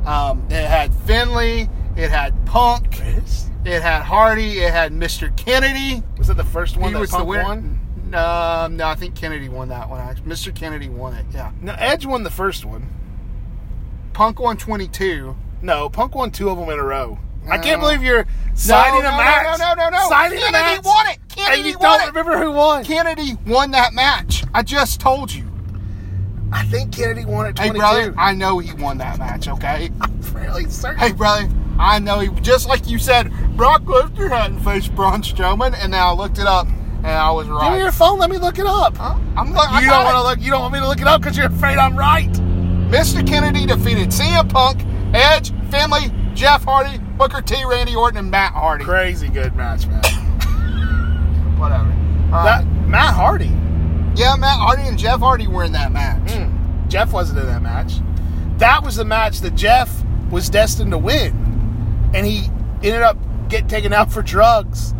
Um, 0.05 0.45
it 0.49 0.65
had 0.65 0.93
Finlay. 0.93 1.69
It 1.95 2.09
had 2.09 2.45
Punk. 2.45 2.95
Chris? 2.95 3.49
It 3.65 3.81
had 3.81 4.03
Hardy. 4.03 4.59
It 4.59 4.71
had 4.71 4.91
Mr. 4.93 5.35
Kennedy. 5.35 6.03
Was 6.17 6.27
that 6.27 6.37
the 6.37 6.43
first 6.43 6.77
one 6.77 6.89
he 6.89 6.93
that 6.93 6.99
was 6.99 7.09
Punk 7.11 7.23
the 7.23 7.29
winner. 7.29 7.43
won? 7.43 7.79
Um, 8.13 8.77
no, 8.77 8.87
I 8.87 8.95
think 8.95 9.15
Kennedy 9.15 9.49
won 9.49 9.69
that 9.69 9.89
one. 9.89 9.99
Actually, 9.99 10.27
Mr. 10.27 10.55
Kennedy 10.55 10.89
won 10.89 11.13
it. 11.13 11.25
Yeah, 11.31 11.51
No, 11.61 11.75
Edge 11.77 12.05
won 12.05 12.23
the 12.23 12.31
first 12.31 12.65
one. 12.65 12.87
Punk 14.13 14.39
won 14.39 14.57
22. 14.57 15.35
No, 15.61 15.89
Punk 15.89 16.15
won 16.15 16.31
two 16.31 16.49
of 16.49 16.57
them 16.57 16.69
in 16.69 16.79
a 16.79 16.83
row. 16.83 17.19
I 17.49 17.57
can't 17.57 17.81
believe 17.81 18.03
you're 18.03 18.25
signing 18.53 19.01
no, 19.01 19.09
a 19.09 19.11
no, 19.11 19.17
match. 19.17 19.59
No, 19.59 19.73
no, 19.73 19.83
no, 19.83 19.89
no. 19.89 20.09
Signing 20.09 20.37
a 20.37 20.41
Kennedy 20.41 20.75
match. 20.75 20.85
won 20.85 21.07
it. 21.07 21.17
and 21.19 21.29
Kennedy 21.29 21.69
you 21.69 21.79
won 21.79 21.99
don't 21.99 22.01
it. 22.01 22.07
remember 22.07 22.37
who 22.37 22.51
won. 22.51 22.83
Kennedy 22.83 23.37
won 23.47 23.71
that 23.71 23.93
match. 23.93 24.43
I 24.53 24.61
just 24.61 24.99
told 24.99 25.33
you. 25.33 25.45
I 26.51 26.63
think 26.65 26.93
Kennedy 26.95 27.25
won 27.25 27.47
at 27.47 27.57
Hey, 27.59 27.71
brother, 27.71 28.13
I 28.17 28.33
know 28.33 28.59
he 28.59 28.73
won 28.73 28.97
that 28.99 29.19
match. 29.19 29.47
Okay. 29.47 29.89
I'm 30.01 30.21
fairly 30.21 30.65
certain. 30.69 30.99
Hey, 30.99 31.11
brother, 31.11 31.49
I 31.77 31.99
know 31.99 32.19
he. 32.19 32.29
Just 32.41 32.67
like 32.67 32.87
you 32.87 32.97
said, 32.99 33.31
Brock 33.55 33.83
Lesnar 33.83 34.29
hadn't 34.29 34.59
faced 34.59 34.93
Braun 34.95 35.21
Strowman, 35.21 35.75
and 35.77 35.93
then 35.93 36.01
I 36.01 36.11
looked 36.11 36.39
it 36.39 36.47
up, 36.47 36.67
and 36.67 37.07
I 37.07 37.31
was 37.31 37.47
wrong. 37.47 37.71
Give 37.71 37.73
me 37.73 37.79
your 37.79 37.91
phone. 37.91 38.19
Let 38.19 38.29
me 38.29 38.37
look 38.37 38.57
it 38.57 38.65
up. 38.65 38.97
Huh? 38.97 39.17
I'm 39.37 39.53
look. 39.53 39.69
You 39.81 39.89
don't 39.89 40.05
want 40.05 40.15
to 40.15 40.23
look. 40.23 40.39
You 40.39 40.51
don't 40.51 40.61
want 40.61 40.73
me 40.73 40.79
to 40.79 40.87
look 40.87 41.01
it 41.01 41.07
up 41.07 41.21
because 41.21 41.37
you're 41.37 41.47
afraid 41.47 41.77
I'm 41.77 41.95
right. 41.95 42.31
Mr. 42.89 43.25
Kennedy 43.25 43.67
defeated 43.67 44.09
CM 44.09 44.49
Punk, 44.49 44.81
Edge, 45.13 45.51
Finlay, 45.69 46.11
Jeff 46.33 46.63
Hardy, 46.63 46.97
Booker 47.17 47.41
T, 47.41 47.63
Randy 47.65 47.95
Orton, 47.95 48.17
and 48.17 48.31
Matt 48.31 48.53
Hardy. 48.53 48.85
Crazy 48.85 49.27
good 49.29 49.55
match, 49.55 49.87
man. 49.87 50.01
Whatever. 51.59 51.91
All 52.33 52.43
That. 52.43 52.65
Matt 52.87 53.13
Hardy. 53.13 53.51
Yeah, 54.15 54.35
Matt 54.35 54.59
Hardy 54.59 54.83
and 54.83 54.97
Jeff 54.97 55.19
Hardy 55.19 55.47
were 55.47 55.63
in 55.63 55.71
that 55.73 55.91
match. 55.91 56.31
Hmm. 56.31 56.87
Jeff 56.89 57.11
wasn't 57.11 57.39
in 57.39 57.45
that 57.47 57.61
match. 57.61 57.93
That 58.57 58.83
was 58.83 58.97
the 58.97 59.05
match 59.05 59.39
that 59.41 59.55
Jeff 59.55 60.03
was 60.29 60.49
destined 60.49 60.91
to 60.91 60.97
win, 60.97 62.11
and 62.13 62.25
he 62.25 62.45
ended 62.83 63.01
up 63.01 63.17
getting 63.49 63.67
taken 63.67 63.93
out 63.93 64.11
for 64.11 64.21
drugs, 64.21 64.93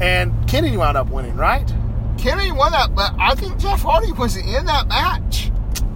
and 0.00 0.32
Kenny 0.48 0.76
wound 0.76 0.96
up 0.96 1.08
winning. 1.10 1.36
Right? 1.36 1.72
Kenny 2.18 2.52
won 2.52 2.72
that, 2.72 2.94
but 2.94 3.14
I 3.18 3.34
think 3.34 3.58
Jeff 3.58 3.82
Hardy 3.82 4.12
was 4.12 4.36
in 4.36 4.66
that 4.66 4.88
match. 4.88 5.50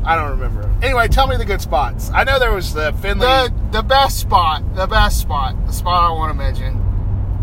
I 0.07 0.15
don't 0.15 0.31
remember. 0.31 0.73
Anyway, 0.83 1.09
tell 1.09 1.27
me 1.27 1.37
the 1.37 1.45
good 1.45 1.61
spots. 1.61 2.11
I 2.15 2.25
know 2.25 2.39
there 2.39 2.53
was 2.53 2.73
the 2.73 2.93
Finlay. 3.03 3.27
The 3.27 3.53
the 3.73 3.83
best 3.83 4.19
spot, 4.21 4.63
the 4.75 4.87
best 4.87 5.21
spot, 5.21 5.55
the 5.67 5.73
spot 5.73 6.11
I 6.11 6.13
want 6.15 6.31
to 6.31 6.35
mention, 6.39 6.81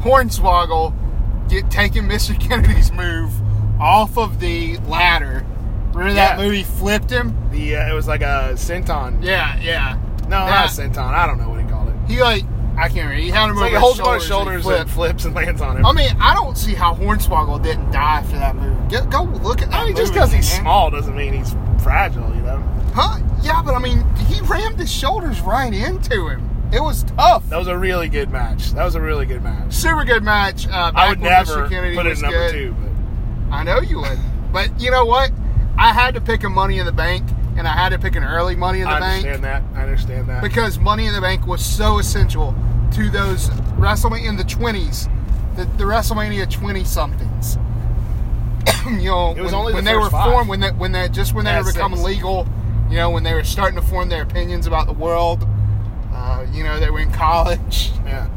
Hornswoggle 0.01 0.93
get 1.49 1.69
taking 1.71 2.03
Mr. 2.03 2.39
Kennedy's 2.47 2.91
move 2.91 3.31
off 3.81 4.17
of 4.17 4.39
the 4.39 4.77
ladder. 4.87 5.45
Remember 5.93 6.13
that 6.13 6.39
Yeah. 6.39 6.45
movie 6.45 6.63
flipped 6.63 7.09
him? 7.09 7.37
the 7.51 7.75
uh, 7.77 7.89
it 7.91 7.93
was 7.93 8.07
like 8.07 8.21
a 8.21 8.53
senton. 8.55 9.23
Yeah, 9.23 9.57
yeah. 9.59 9.97
No, 10.23 10.39
not 10.39 10.47
That- 10.49 10.77
a 10.77 10.81
senton. 10.81 11.13
I 11.13 11.27
don't 11.27 11.37
know 11.37 11.49
what 11.49 11.59
he 11.61 11.67
called 11.67 11.89
it. 11.89 11.95
He 12.07 12.19
like 12.21 12.43
I 12.75 12.87
can't 12.87 12.95
remember. 13.09 13.15
He 13.17 13.29
had 13.29 13.49
him 13.49 13.55
like 13.57 13.69
he 13.71 13.77
holds 13.77 13.99
him 13.99 14.05
on 14.07 14.15
his 14.15 14.25
shoulders 14.25 14.63
shoulders 14.63 14.65
and 14.65 14.75
and 14.81 14.89
flips 14.89 15.25
and 15.25 15.35
lands 15.35 15.61
on 15.61 15.77
him. 15.77 15.85
I 15.85 15.91
mean, 15.91 16.09
I 16.19 16.33
don't 16.33 16.57
see 16.57 16.73
how 16.73 16.95
Hornswoggle 16.95 17.61
didn't 17.61 17.91
die 17.91 18.23
for 18.23 18.37
that 18.37 18.55
movie. 18.55 18.95
Go, 18.95 19.05
go 19.05 19.23
look 19.43 19.61
at 19.61 19.69
that. 19.69 19.81
I 19.81 19.85
mean, 19.85 19.95
just 19.95 20.11
because 20.13 20.31
he's 20.31 20.51
small 20.51 20.89
doesn't 20.89 21.15
mean 21.15 21.33
he's 21.33 21.53
fragile, 21.83 22.33
you 22.35 22.41
know. 22.41 22.59
huh? 22.93 23.19
Yeah, 23.43 23.61
but 23.63 23.73
I 23.75 23.79
mean, 23.79 24.03
he 24.27 24.39
rammed 24.41 24.79
his 24.79 24.91
shoulders 24.91 25.41
right 25.41 25.73
into 25.73 26.27
him. 26.29 26.49
It 26.71 26.81
was 26.81 27.03
tough. 27.03 27.47
That 27.49 27.57
was 27.59 27.67
a 27.67 27.77
really 27.77 28.09
good 28.09 28.31
match. 28.31 28.71
That 28.71 28.83
was 28.83 28.95
a 28.95 29.01
really 29.01 29.25
good 29.27 29.43
match. 29.43 29.71
Super 29.73 30.03
good 30.05 30.23
match. 30.23 30.67
Uh, 30.67 30.91
I 30.95 31.09
would 31.09 31.19
never 31.19 31.67
put 31.67 32.07
it 32.07 32.21
number 32.21 32.29
good. 32.29 32.51
two, 32.51 32.73
but 32.73 33.53
I 33.53 33.63
know 33.63 33.79
you 33.81 33.99
would. 34.01 34.17
But 34.51 34.79
you 34.79 34.89
know 34.89 35.05
what? 35.05 35.31
I 35.77 35.93
had 35.93 36.15
to 36.15 36.21
pick 36.21 36.43
a 36.43 36.49
Money 36.49 36.79
in 36.79 36.85
the 36.85 36.91
Bank, 36.91 37.29
and 37.57 37.67
I 37.67 37.73
had 37.73 37.89
to 37.89 37.99
pick 37.99 38.15
an 38.15 38.23
early 38.23 38.55
Money 38.55 38.79
in 38.81 38.85
the 38.85 38.91
I 38.93 38.99
Bank 38.99 39.25
I 39.25 39.29
understand 39.29 39.43
that. 39.43 39.63
I 39.77 39.83
understand 39.83 40.29
that. 40.29 40.41
because 40.41 40.79
Money 40.79 41.05
in 41.05 41.13
the 41.13 41.21
Bank 41.21 41.45
was 41.45 41.63
so 41.63 41.99
essential 41.99 42.55
to 42.93 43.09
those 43.09 43.49
WrestleMania 43.77 44.29
in 44.29 44.37
the 44.37 44.43
twenties, 44.43 45.07
the, 45.55 45.65
the 45.77 45.83
WrestleMania 45.83 46.49
twenty 46.49 46.83
somethings. 46.83 47.57
You 48.99 49.09
know, 49.09 49.31
It 49.31 49.41
was 49.41 49.51
when, 49.51 49.53
only 49.61 49.71
the 49.73 49.75
when 49.77 49.85
they 49.85 49.95
were 49.95 50.09
five. 50.09 50.31
formed, 50.31 50.49
when 50.49 50.59
they 50.59 50.71
when 50.71 50.91
they 50.91 51.09
just 51.09 51.33
when 51.33 51.45
they 51.45 51.55
were 51.57 51.63
becoming 51.71 51.97
six. 51.97 52.07
legal. 52.07 52.47
You 52.89 52.97
know, 52.97 53.09
when 53.09 53.23
they 53.23 53.33
were 53.33 53.43
starting 53.43 53.79
to 53.79 53.85
form 53.85 54.09
their 54.09 54.21
opinions 54.23 54.67
about 54.67 54.85
the 54.87 54.93
world. 54.93 55.47
Uh, 56.13 56.45
you 56.51 56.63
know, 56.63 56.79
they 56.79 56.89
were 56.91 56.99
in 56.99 57.11
college. 57.11 57.91
yeah. 58.05 58.29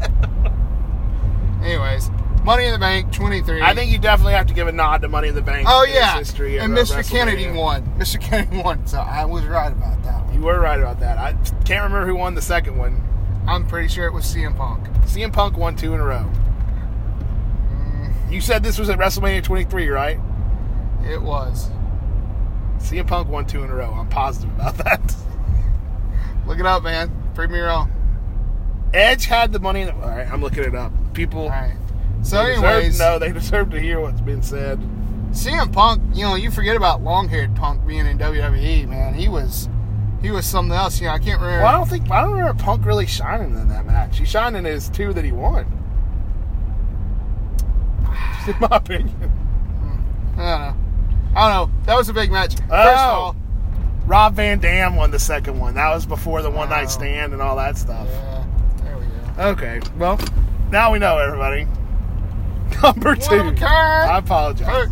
Anyways, 1.62 2.10
Money 2.44 2.66
in 2.66 2.72
the 2.72 2.78
Bank 2.78 3.12
twenty 3.12 3.42
three. 3.42 3.60
I 3.60 3.74
think 3.74 3.90
you 3.90 3.98
definitely 3.98 4.34
have 4.34 4.46
to 4.46 4.54
give 4.54 4.68
a 4.68 4.72
nod 4.72 5.02
to 5.02 5.08
Money 5.08 5.28
in 5.28 5.34
the 5.34 5.42
Bank. 5.42 5.66
Oh 5.68 5.84
yeah, 5.84 6.16
history 6.18 6.58
and 6.58 6.72
Mr. 6.72 7.08
Kennedy 7.08 7.50
won. 7.50 7.82
Mr. 7.98 8.20
Kennedy 8.20 8.62
won, 8.62 8.86
so 8.86 8.98
I 8.98 9.24
was 9.24 9.44
right 9.44 9.72
about 9.72 10.02
that 10.04 10.24
one. 10.24 10.34
You 10.34 10.40
were 10.42 10.60
right 10.60 10.78
about 10.78 11.00
that. 11.00 11.18
I 11.18 11.32
can't 11.64 11.82
remember 11.82 12.06
who 12.06 12.14
won 12.14 12.34
the 12.34 12.42
second 12.42 12.78
one. 12.78 13.02
I'm 13.48 13.66
pretty 13.66 13.88
sure 13.88 14.06
it 14.06 14.12
was 14.12 14.24
CM 14.24 14.56
Punk. 14.56 14.86
CM 15.06 15.32
Punk 15.32 15.56
won 15.56 15.74
two 15.74 15.94
in 15.94 16.00
a 16.00 16.04
row. 16.04 16.30
You 18.30 18.40
said 18.40 18.62
this 18.62 18.78
was 18.78 18.88
at 18.90 18.98
WrestleMania 18.98 19.42
23, 19.42 19.88
right? 19.88 20.20
it 21.04 21.22
was. 21.22 21.70
CM 22.78 23.06
Punk 23.06 23.28
won 23.28 23.46
two 23.46 23.64
in 23.64 23.70
a 23.70 23.74
row. 23.74 23.92
I'm 23.92 24.08
positive 24.08 24.54
about 24.54 24.76
that. 24.84 25.16
Look 26.46 26.58
it 26.58 26.66
up, 26.66 26.82
man. 26.82 27.10
Prove 27.34 27.50
me 27.50 27.58
wrong. 27.58 27.90
Edge 28.94 29.26
had 29.26 29.52
the 29.52 29.58
money. 29.58 29.82
In 29.82 29.86
the, 29.88 29.94
all 29.94 30.08
right, 30.08 30.30
I'm 30.30 30.40
looking 30.40 30.64
it 30.64 30.74
up. 30.74 30.92
People. 31.14 31.42
All 31.42 31.48
right. 31.50 31.76
So, 32.22 32.40
anyways, 32.40 32.98
to 32.98 33.02
know. 33.02 33.18
They 33.18 33.32
deserve 33.32 33.70
to 33.70 33.80
hear 33.80 34.00
what's 34.00 34.20
been 34.20 34.42
said. 34.42 34.80
CM 35.30 35.72
Punk. 35.72 36.02
You 36.14 36.24
know, 36.24 36.34
you 36.34 36.50
forget 36.50 36.76
about 36.76 37.02
long-haired 37.02 37.54
Punk 37.54 37.86
being 37.86 38.06
in 38.06 38.18
WWE, 38.18 38.88
man. 38.88 39.14
He 39.14 39.28
was, 39.28 39.68
he 40.22 40.30
was 40.30 40.46
something 40.46 40.74
else. 40.74 41.00
You 41.00 41.06
know, 41.08 41.14
I 41.14 41.18
can't 41.18 41.40
remember. 41.40 41.64
Well, 41.64 41.74
I 41.74 41.78
don't 41.78 41.88
think 41.88 42.10
I 42.10 42.22
don't 42.22 42.32
remember 42.32 42.62
Punk 42.62 42.84
really 42.84 43.06
shining 43.06 43.54
in 43.58 43.68
that 43.68 43.86
match. 43.86 44.18
He 44.18 44.24
shined 44.24 44.56
in 44.56 44.64
his 44.64 44.88
two 44.88 45.12
that 45.12 45.24
he 45.24 45.32
won. 45.32 45.77
In 48.54 48.54
my 48.60 48.68
opinion. 48.76 49.08
Hmm. 49.10 50.40
I 50.40 50.40
don't 50.40 50.60
know. 50.60 50.76
I 51.36 51.48
don't 51.52 51.70
know. 51.70 51.76
That 51.86 51.96
was 51.96 52.08
a 52.08 52.12
big 52.14 52.30
match. 52.32 52.54
First 52.56 52.70
Oh. 52.70 52.74
all, 52.74 53.36
Rob 54.06 54.34
Van 54.34 54.58
Dam 54.58 54.96
won 54.96 55.10
the 55.10 55.18
second 55.18 55.58
one. 55.60 55.74
That 55.74 55.90
was 55.94 56.06
before 56.06 56.40
the 56.42 56.50
one 56.50 56.70
night 56.70 56.90
stand 56.90 57.32
and 57.34 57.42
all 57.42 57.56
that 57.56 57.76
stuff. 57.76 58.08
yeah, 58.08 58.44
there 58.84 58.96
we 58.96 59.04
go. 59.36 59.42
Okay, 59.50 59.80
well, 59.98 60.18
now 60.70 60.92
we 60.92 60.98
know 60.98 61.18
everybody. 61.18 61.66
Number 62.82 63.14
two. 63.16 63.36
One 63.36 63.48
of 63.48 63.54
a 63.54 63.56
kind. 63.56 64.10
I 64.10 64.18
apologize. 64.18 64.88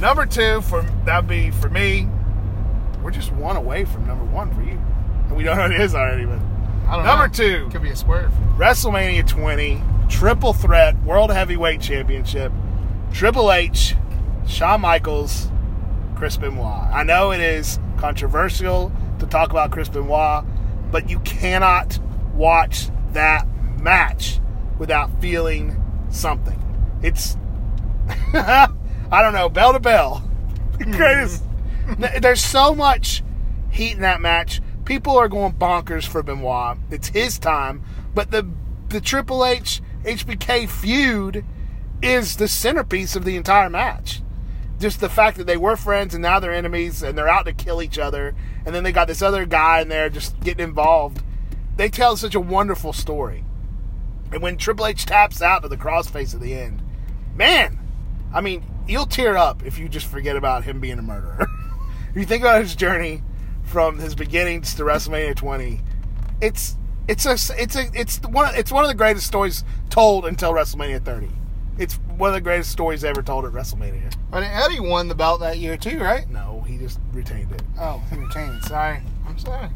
Number 0.00 0.26
two 0.26 0.60
for 0.62 0.82
that'd 1.04 1.28
be 1.28 1.50
for 1.50 1.68
me. 1.68 2.08
We're 3.02 3.10
just 3.10 3.32
one 3.32 3.56
away 3.56 3.84
from 3.84 4.06
number 4.06 4.24
one 4.24 4.54
for 4.54 4.62
you, 4.62 4.78
and 5.28 5.36
we 5.36 5.42
don't 5.44 5.56
know 5.56 5.68
who 5.68 5.74
it 5.74 5.80
is 5.80 5.94
already. 5.94 6.24
But 6.24 6.38
I 6.88 6.96
don't 6.96 7.04
Number 7.04 7.26
know. 7.28 7.32
two. 7.32 7.68
could 7.70 7.82
be 7.82 7.90
a 7.90 7.96
swerve. 7.96 8.32
WrestleMania 8.56 9.26
20 9.26 9.82
Triple 10.12 10.52
Threat 10.52 11.02
World 11.02 11.32
Heavyweight 11.32 11.80
Championship. 11.80 12.52
Triple 13.12 13.50
H, 13.50 13.96
Shawn 14.46 14.82
Michaels, 14.82 15.50
Chris 16.14 16.36
Benoit. 16.36 16.88
I 16.92 17.02
know 17.02 17.32
it 17.32 17.40
is 17.40 17.80
controversial 17.96 18.92
to 19.18 19.26
talk 19.26 19.50
about 19.50 19.72
Chris 19.72 19.88
Benoit, 19.88 20.44
but 20.92 21.10
you 21.10 21.18
cannot 21.20 21.98
watch 22.34 22.88
that 23.12 23.48
match 23.80 24.38
without 24.78 25.10
feeling 25.20 25.82
something. 26.10 26.60
It's, 27.02 27.36
I 28.32 28.68
don't 29.10 29.32
know, 29.32 29.48
bell 29.48 29.72
to 29.72 29.80
bell. 29.80 30.22
Greatest. 30.78 31.42
There's 32.20 32.44
so 32.44 32.74
much 32.74 33.24
heat 33.70 33.94
in 33.94 34.02
that 34.02 34.20
match. 34.20 34.60
People 34.84 35.16
are 35.16 35.28
going 35.28 35.54
bonkers 35.54 36.06
for 36.06 36.22
Benoit. 36.22 36.76
It's 36.90 37.08
his 37.08 37.40
time, 37.40 37.82
but 38.14 38.30
the 38.30 38.48
the 38.88 39.00
Triple 39.00 39.44
H 39.44 39.80
HBK 40.04 40.68
feud 40.68 41.44
is 42.02 42.36
the 42.36 42.48
centerpiece 42.48 43.14
of 43.14 43.24
the 43.24 43.36
entire 43.36 43.70
match. 43.70 44.20
Just 44.80 45.00
the 45.00 45.08
fact 45.08 45.36
that 45.36 45.46
they 45.46 45.56
were 45.56 45.76
friends 45.76 46.12
and 46.12 46.22
now 46.22 46.40
they're 46.40 46.52
enemies 46.52 47.02
and 47.02 47.16
they're 47.16 47.28
out 47.28 47.46
to 47.46 47.52
kill 47.52 47.80
each 47.80 47.98
other, 47.98 48.34
and 48.66 48.74
then 48.74 48.82
they 48.82 48.90
got 48.90 49.06
this 49.06 49.22
other 49.22 49.46
guy 49.46 49.80
in 49.80 49.88
there 49.88 50.10
just 50.10 50.38
getting 50.40 50.64
involved. 50.64 51.22
They 51.76 51.88
tell 51.88 52.16
such 52.16 52.34
a 52.34 52.40
wonderful 52.40 52.92
story. 52.92 53.44
And 54.32 54.42
when 54.42 54.56
Triple 54.56 54.86
H 54.86 55.06
taps 55.06 55.40
out 55.40 55.62
to 55.62 55.68
the 55.68 55.76
crossface 55.76 56.34
at 56.34 56.40
the 56.40 56.54
end, 56.54 56.82
man, 57.36 57.78
I 58.34 58.40
mean, 58.40 58.64
you'll 58.88 59.06
tear 59.06 59.36
up 59.36 59.62
if 59.64 59.78
you 59.78 59.88
just 59.88 60.06
forget 60.06 60.36
about 60.36 60.64
him 60.64 60.80
being 60.80 60.98
a 60.98 61.02
murderer. 61.02 61.46
if 62.10 62.16
you 62.16 62.24
think 62.24 62.42
about 62.42 62.62
his 62.62 62.74
journey 62.74 63.22
from 63.62 63.98
his 63.98 64.16
beginnings 64.16 64.74
to 64.74 64.82
WrestleMania 64.82 65.36
20, 65.36 65.80
it's 66.40 66.76
it's 67.08 67.26
a 67.26 67.32
it's 67.60 67.76
a 67.76 67.90
it's 67.94 68.20
one 68.20 68.48
of, 68.48 68.54
it's 68.54 68.70
one 68.70 68.84
of 68.84 68.88
the 68.88 68.94
greatest 68.94 69.26
stories 69.26 69.64
told 69.90 70.26
until 70.26 70.52
WrestleMania 70.52 71.04
30. 71.04 71.28
It's 71.78 71.94
one 72.16 72.30
of 72.30 72.34
the 72.34 72.40
greatest 72.40 72.70
stories 72.70 73.02
ever 73.02 73.22
told 73.22 73.44
at 73.44 73.52
WrestleMania. 73.52 74.14
But 74.30 74.42
Eddie 74.42 74.80
won 74.80 75.08
the 75.08 75.14
belt 75.14 75.40
that 75.40 75.58
year 75.58 75.76
too, 75.76 75.98
right? 75.98 76.28
No, 76.28 76.62
he 76.66 76.78
just 76.78 77.00
retained 77.12 77.50
it. 77.52 77.62
Oh, 77.80 78.02
he 78.10 78.16
retained 78.16 78.56
it. 78.56 78.64
Sorry. 78.64 79.00
I'm 79.26 79.38
sorry. 79.38 79.68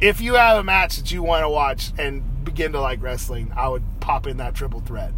If 0.00 0.20
you 0.20 0.34
have 0.34 0.58
a 0.58 0.64
match 0.64 0.96
that 0.96 1.10
you 1.10 1.22
want 1.22 1.44
to 1.44 1.48
watch 1.48 1.92
and 1.98 2.44
begin 2.44 2.72
to 2.72 2.80
like 2.80 3.02
wrestling, 3.02 3.52
I 3.56 3.68
would 3.68 3.82
pop 4.00 4.26
in 4.26 4.36
that 4.36 4.54
triple 4.54 4.80
threat. 4.80 5.12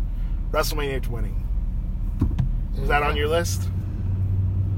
WrestleMania 0.52 1.02
20. 1.02 1.34
Is 2.80 2.88
that 2.88 3.02
on 3.02 3.16
your 3.16 3.28
list? 3.28 3.68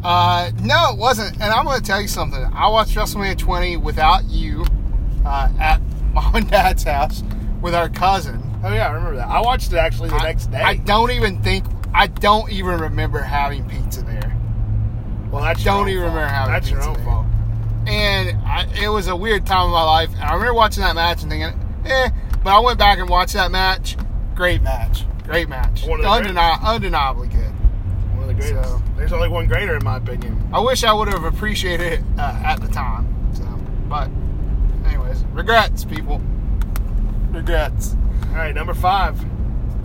Uh, 0.03 0.51
no, 0.63 0.93
it 0.93 0.99
wasn't. 0.99 1.35
And 1.35 1.53
I'm 1.53 1.65
going 1.65 1.81
to 1.81 1.87
tell 1.87 2.01
you 2.01 2.09
something. 2.09 2.43
I 2.43 2.69
watched 2.69 2.97
WrestleMania 2.97 3.37
20 3.37 3.77
without 3.77 4.25
you 4.25 4.65
uh, 5.29 5.49
at 5.61 5.81
mom 6.13 6.35
and 6.35 6.51
dad's 6.51 6.83
house 6.85 7.23
with 7.61 7.75
our 7.75 7.89
cousin. 7.89 8.43
Oh 8.65 8.73
yeah, 8.73 8.89
I 8.89 8.93
remember 8.93 9.17
that. 9.17 9.29
I 9.29 9.41
watched 9.41 9.73
it 9.73 9.77
actually 9.77 10.09
the 10.09 10.17
I, 10.17 10.23
next 10.25 10.47
day. 10.51 10.61
I 10.61 10.77
don't 10.77 11.11
even 11.13 11.43
think. 11.43 11.65
I 11.95 12.07
don't 12.07 12.51
even 12.51 12.81
remember 12.81 13.21
having 13.21 13.69
pizza 13.69 14.03
there. 14.03 14.37
well, 15.31 15.43
that's 15.43 15.63
don't 15.65 15.89
your 15.89 15.89
even 15.89 16.03
fault. 16.05 16.15
remember 16.15 16.35
having 16.35 16.53
That's 16.55 16.71
your 16.71 16.83
own 16.83 16.95
there. 16.95 17.05
fault. 17.05 17.27
and 17.87 18.39
I, 18.47 18.67
it 18.83 18.89
was 18.89 19.09
a 19.09 19.17
weird 19.17 19.47
time 19.47 19.67
of 19.67 19.71
my 19.73 19.83
life. 19.83 20.11
And 20.15 20.23
I 20.25 20.35
remember 20.35 20.55
watching 20.55 20.83
that 20.83 20.95
match 20.95 21.23
and 21.23 21.31
thinking, 21.31 21.59
eh. 21.87 22.11
But 22.45 22.51
I 22.57 22.61
went 22.61 22.79
back 22.79 22.99
and 22.99 23.09
watched 23.09 23.33
that 23.35 23.51
match. 23.51 23.97
Great 24.35 24.63
match. 24.63 25.05
Great 25.25 25.49
match. 25.49 25.83
Undeni- 25.83 26.63
undeniably 26.63 27.29
good. 27.29 27.51
One 28.15 28.23
of 28.23 28.29
the 28.29 28.35
greatest. 28.35 28.63
So- 28.69 28.83
There's 28.97 29.13
only 29.13 29.29
one 29.29 29.47
greater 29.47 29.77
in 29.77 29.83
my 29.85 29.97
opinion. 29.97 30.49
I 30.53 30.61
wish 30.61 30.85
I 30.85 30.93
would 30.93 31.09
have 31.09 31.25
appreciated 31.25 31.95
it 31.95 32.01
uh, 32.19 32.41
at 32.45 32.61
the 32.61 32.69
time. 32.69 33.07
So, 35.49 35.55
but, 35.55 35.65
anyways, 35.65 35.85
regrets, 35.85 35.85
people. 35.85 36.21
Regrets. 37.31 37.97
All 38.31 38.35
right, 38.37 38.55
number 38.55 38.75
five. 38.75 39.25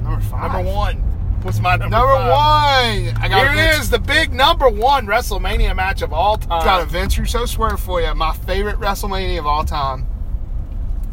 Number 0.04 0.22
five. 0.22 0.54
Number 0.54 0.72
one. 0.72 0.98
What's 1.44 1.60
my 1.60 1.76
number? 1.76 1.90
Number 1.90 2.16
five? 2.16 2.30
one. 2.30 3.18
I 3.24 3.28
got 3.30 3.40
Here 3.40 3.48
a 3.48 3.52
it 3.52 3.56
Vince, 3.56 3.84
is, 3.84 3.90
the 3.90 4.00
big 4.00 4.34
number 4.34 4.70
one 4.70 5.08
WrestleMania 5.08 5.76
match 5.76 6.02
of 6.02 6.14
all 6.14 6.38
time. 6.38 6.64
Got 6.64 6.84
a 6.84 6.86
Vince 6.86 7.18
Russo 7.18 7.46
swerve 7.46 7.80
for 7.80 8.02
you. 8.02 8.14
My 8.16 8.34
favorite 8.34 8.78
WrestleMania 8.78 9.40
of 9.40 9.46
all 9.46 9.66
time. 9.66 10.08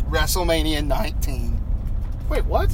WrestleMania 0.08 0.86
19. 0.86 1.60
Wait, 2.28 2.44
what? 2.44 2.70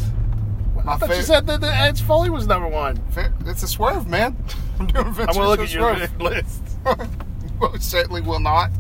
My 0.85 0.93
I 0.93 0.97
thought 0.99 1.17
you 1.17 1.23
said 1.23 1.47
that 1.47 1.61
the 1.61 1.75
Edge 1.75 2.03
Foley 2.03 2.31
was 2.31 2.47
number 2.47 2.69
one. 2.69 3.03
It's 3.47 3.63
a 3.63 3.69
swerve, 3.69 4.07
man. 4.07 4.37
I'm 4.79 4.87
doing 4.87 5.13
Vince 5.13 5.29
I'm 5.31 5.35
gonna 5.35 5.49
look 5.49 5.61
Russo 5.61 5.89
at 5.91 5.99
your 5.99 6.09
swerve. 6.09 6.21
list. 6.21 6.63
Most 7.61 7.91
certainly 7.91 8.21
will 8.21 8.41
not. 8.41 8.71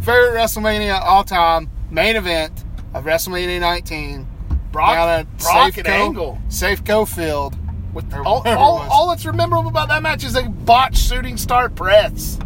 Favorite 0.00 0.34
WrestleMania 0.34 1.00
all 1.00 1.24
time 1.24 1.70
main 1.94 2.16
event 2.16 2.64
of 2.92 3.04
WrestleMania 3.04 3.60
19. 3.60 4.26
Brock, 4.72 4.94
Down 4.94 5.08
at 5.08 5.38
Brock 5.38 5.76
and 5.78 5.86
Angle. 5.86 6.38
Safeco 6.48 7.08
Field. 7.08 7.56
With 7.94 8.12
all, 8.12 8.42
all, 8.44 8.80
all 8.90 9.08
that's 9.08 9.24
memorable 9.24 9.68
about 9.68 9.88
that 9.88 10.02
match 10.02 10.24
is 10.24 10.34
a 10.34 10.42
botched 10.42 10.98
shooting 10.98 11.36
star 11.36 11.68
press. 11.68 12.40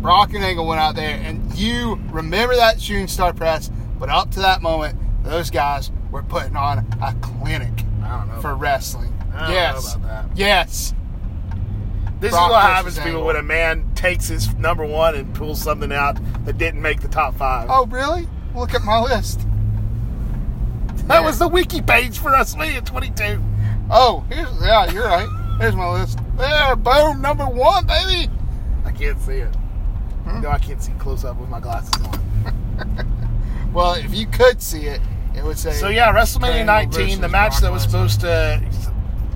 Brock 0.00 0.32
and 0.32 0.42
Angle 0.42 0.66
went 0.66 0.80
out 0.80 0.94
there, 0.94 1.20
and 1.22 1.54
you 1.54 2.00
remember 2.10 2.56
that 2.56 2.80
shooting 2.80 3.06
star 3.06 3.34
press, 3.34 3.70
but 3.98 4.08
up 4.08 4.30
to 4.30 4.40
that 4.40 4.62
moment, 4.62 4.98
those 5.22 5.50
guys 5.50 5.92
were 6.10 6.22
putting 6.22 6.56
on 6.56 6.78
a 7.02 7.14
clinic 7.20 7.84
I 8.02 8.18
don't 8.18 8.28
know. 8.28 8.40
for 8.40 8.54
wrestling. 8.54 9.12
I 9.34 9.40
don't 9.40 9.48
know 9.48 9.54
yes. 9.54 9.96
Yes. 10.34 10.94
This 12.20 12.30
Brock 12.30 12.46
is 12.46 12.50
what 12.52 12.62
happens 12.62 12.94
to 12.94 13.02
people 13.02 13.24
when 13.26 13.36
a 13.36 13.42
man 13.42 13.92
takes 13.94 14.28
his 14.28 14.54
number 14.54 14.86
one 14.86 15.14
and 15.14 15.34
pulls 15.34 15.60
something 15.60 15.92
out 15.92 16.18
that 16.46 16.56
didn't 16.56 16.80
make 16.80 17.02
the 17.02 17.08
top 17.08 17.34
five. 17.34 17.68
Oh, 17.70 17.84
really? 17.86 18.26
Look 18.56 18.74
at 18.74 18.82
my 18.82 19.00
list. 19.00 19.46
that 21.08 21.22
was 21.22 21.38
the 21.38 21.48
wiki 21.48 21.82
page 21.82 22.18
for 22.18 22.30
WrestleMania 22.30 22.84
22. 22.84 23.42
Oh, 23.90 24.24
here's 24.28 24.48
yeah, 24.60 24.90
you're 24.90 25.04
right. 25.04 25.28
Here's 25.60 25.76
my 25.76 25.92
list. 25.92 26.18
There, 26.36 26.74
boom, 26.76 27.20
number 27.20 27.46
one, 27.46 27.86
baby. 27.86 28.30
I 28.84 28.90
can't 28.92 29.20
see 29.20 29.34
it. 29.38 29.54
Hmm? 30.24 30.40
No, 30.40 30.50
I 30.50 30.58
can't 30.58 30.82
see 30.82 30.92
close 30.98 31.24
up 31.24 31.38
with 31.38 31.48
my 31.48 31.60
glasses 31.60 32.02
on. 32.02 33.12
Well, 33.76 33.92
if 33.92 34.14
you 34.14 34.26
could 34.26 34.62
see 34.62 34.86
it, 34.86 35.02
it 35.36 35.44
would 35.44 35.58
say. 35.58 35.72
So 35.72 35.88
yeah, 35.88 36.10
WrestleMania 36.10 36.64
19, 36.64 37.20
the 37.20 37.28
match 37.28 37.50
Brock 37.50 37.60
that 37.60 37.72
was 37.72 37.82
supposed 37.82 38.22
to 38.22 38.62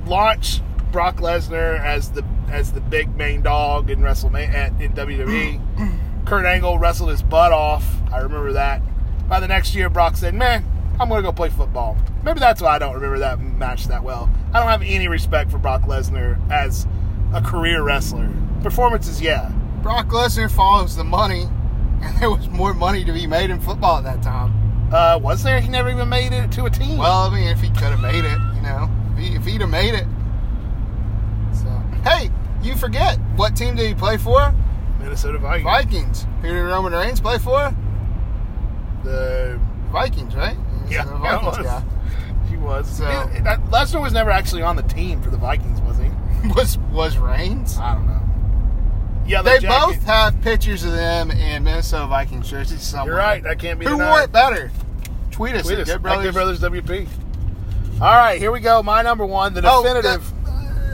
launch 0.07 0.63
Brock 0.93 1.17
Lesnar 1.17 1.79
as 1.79 2.11
the 2.11 2.25
as 2.49 2.73
the 2.73 2.81
big 2.81 3.15
main 3.17 3.43
dog 3.43 3.91
in 3.91 4.01
WrestleMania 4.01 4.49
at, 4.55 4.81
in 4.81 4.93
WWE. 4.93 5.61
Kurt 6.25 6.47
Angle 6.47 6.79
wrestled 6.79 7.11
his 7.11 7.23
butt 7.23 7.53
off. 7.53 7.85
I 8.11 8.21
remember 8.21 8.55
that. 8.55 8.81
By 9.31 9.39
the 9.39 9.47
next 9.47 9.77
year, 9.77 9.89
Brock 9.89 10.17
said, 10.17 10.35
"Man, 10.35 10.65
I'm 10.99 11.09
going 11.09 11.23
to 11.23 11.29
go 11.29 11.33
play 11.33 11.51
football." 11.51 11.97
Maybe 12.25 12.41
that's 12.41 12.61
why 12.61 12.75
I 12.75 12.79
don't 12.81 12.95
remember 12.95 13.21
that 13.21 13.41
match 13.41 13.87
that 13.87 14.03
well. 14.03 14.29
I 14.53 14.59
don't 14.59 14.69
have 14.69 14.83
any 14.83 15.07
respect 15.07 15.53
for 15.53 15.59
Brock 15.59 15.83
Lesnar 15.83 16.37
as 16.51 16.89
a 17.33 17.41
career 17.41 17.85
wrestler. 17.85 18.29
Performances, 18.63 19.23
yeah. 19.23 19.53
Brock 19.83 20.09
Lesnar 20.09 20.51
follows 20.51 20.97
the 20.97 21.05
money, 21.05 21.47
and 22.03 22.19
there 22.19 22.29
was 22.29 22.49
more 22.49 22.75
money 22.75 23.05
to 23.05 23.13
be 23.13 23.29
made 23.29 23.51
in 23.51 23.61
football 23.61 23.99
at 23.99 24.03
that 24.05 24.21
time. 24.21 24.53
Uh, 24.93 25.17
was 25.23 25.45
there? 25.45 25.61
He 25.61 25.69
never 25.69 25.89
even 25.89 26.09
made 26.09 26.33
it 26.33 26.51
to 26.53 26.65
a 26.65 26.71
team. 26.71 26.99
Well, 26.99 27.29
I 27.29 27.33
mean, 27.33 27.47
if 27.47 27.61
he 27.61 27.69
could 27.69 27.95
have 27.95 28.01
made 28.01 28.25
it, 28.25 28.39
you 28.57 28.63
know, 28.63 28.91
if, 29.13 29.19
he, 29.19 29.37
if 29.37 29.45
he'd 29.45 29.61
have 29.61 29.71
made 29.71 29.95
it. 29.95 30.07
So, 31.55 31.69
hey, 32.03 32.33
you 32.65 32.75
forget 32.75 33.17
what 33.37 33.55
team 33.55 33.77
did 33.77 33.87
he 33.87 33.95
play 33.95 34.17
for? 34.17 34.53
Minnesota 34.99 35.39
Vikings. 35.39 35.65
Vikings. 35.65 36.27
Who 36.43 36.49
did 36.49 36.63
Roman 36.63 36.93
Reigns 36.93 37.21
play 37.21 37.39
for? 37.39 37.73
The 39.05 39.61
Vikings, 39.91 40.35
right? 40.35 40.57
Yeah, 40.89 41.05
the 41.05 41.13
yeah, 41.13 41.19
Vikings 41.39 41.59
was. 41.59 41.67
guy. 41.67 41.83
He 42.51 42.57
was. 42.57 42.91
So- 42.99 43.31
It- 43.33 43.45
that- 43.45 43.61
was 44.01 44.13
never 44.13 44.31
actually 44.31 44.63
on 44.63 44.75
the 44.77 44.83
team 44.83 45.21
for 45.23 45.31
the 45.31 45.37
Vikings, 45.37 45.81
was 45.83 45.97
he? 45.99 46.11
Was 46.57 46.79
was 46.91 47.17
Reigns? 47.19 47.77
I 47.79 47.95
don't 47.95 48.07
know. 48.09 48.21
Yeah, 49.27 49.43
They 49.43 49.59
jacket- 49.59 49.69
both 49.99 50.03
have 50.05 50.41
pictures 50.41 50.83
of 50.85 50.93
them 50.93 51.31
in 51.31 51.63
Minnesota 51.65 52.07
Vikings 52.07 52.49
jerseys 52.51 52.81
somewhere. 52.83 53.13
You're 53.15 53.19
right. 53.23 53.43
That 53.43 53.59
can't 53.59 53.79
be. 53.79 53.85
Who 53.85 53.93
denied. 53.93 54.11
wore 54.11 54.21
it 54.23 54.33
better? 54.33 54.73
Tweet 55.31 55.55
us. 55.55 55.67
Tweet 55.67 55.79
us. 55.81 55.89
Good 55.89 56.03
Brothers. 56.03 56.25
Good 56.25 56.35
Brothers 56.35 56.61
WP. 56.61 57.09
All 58.01 58.09
right, 58.17 58.39
here 58.39 58.51
we 58.51 58.61
go. 58.61 58.83
My 58.83 59.03
number 59.03 59.27
one, 59.27 59.53
the 59.55 59.61
Oh, 59.65 59.83
definitive. 59.83 60.25
that- 60.31 60.40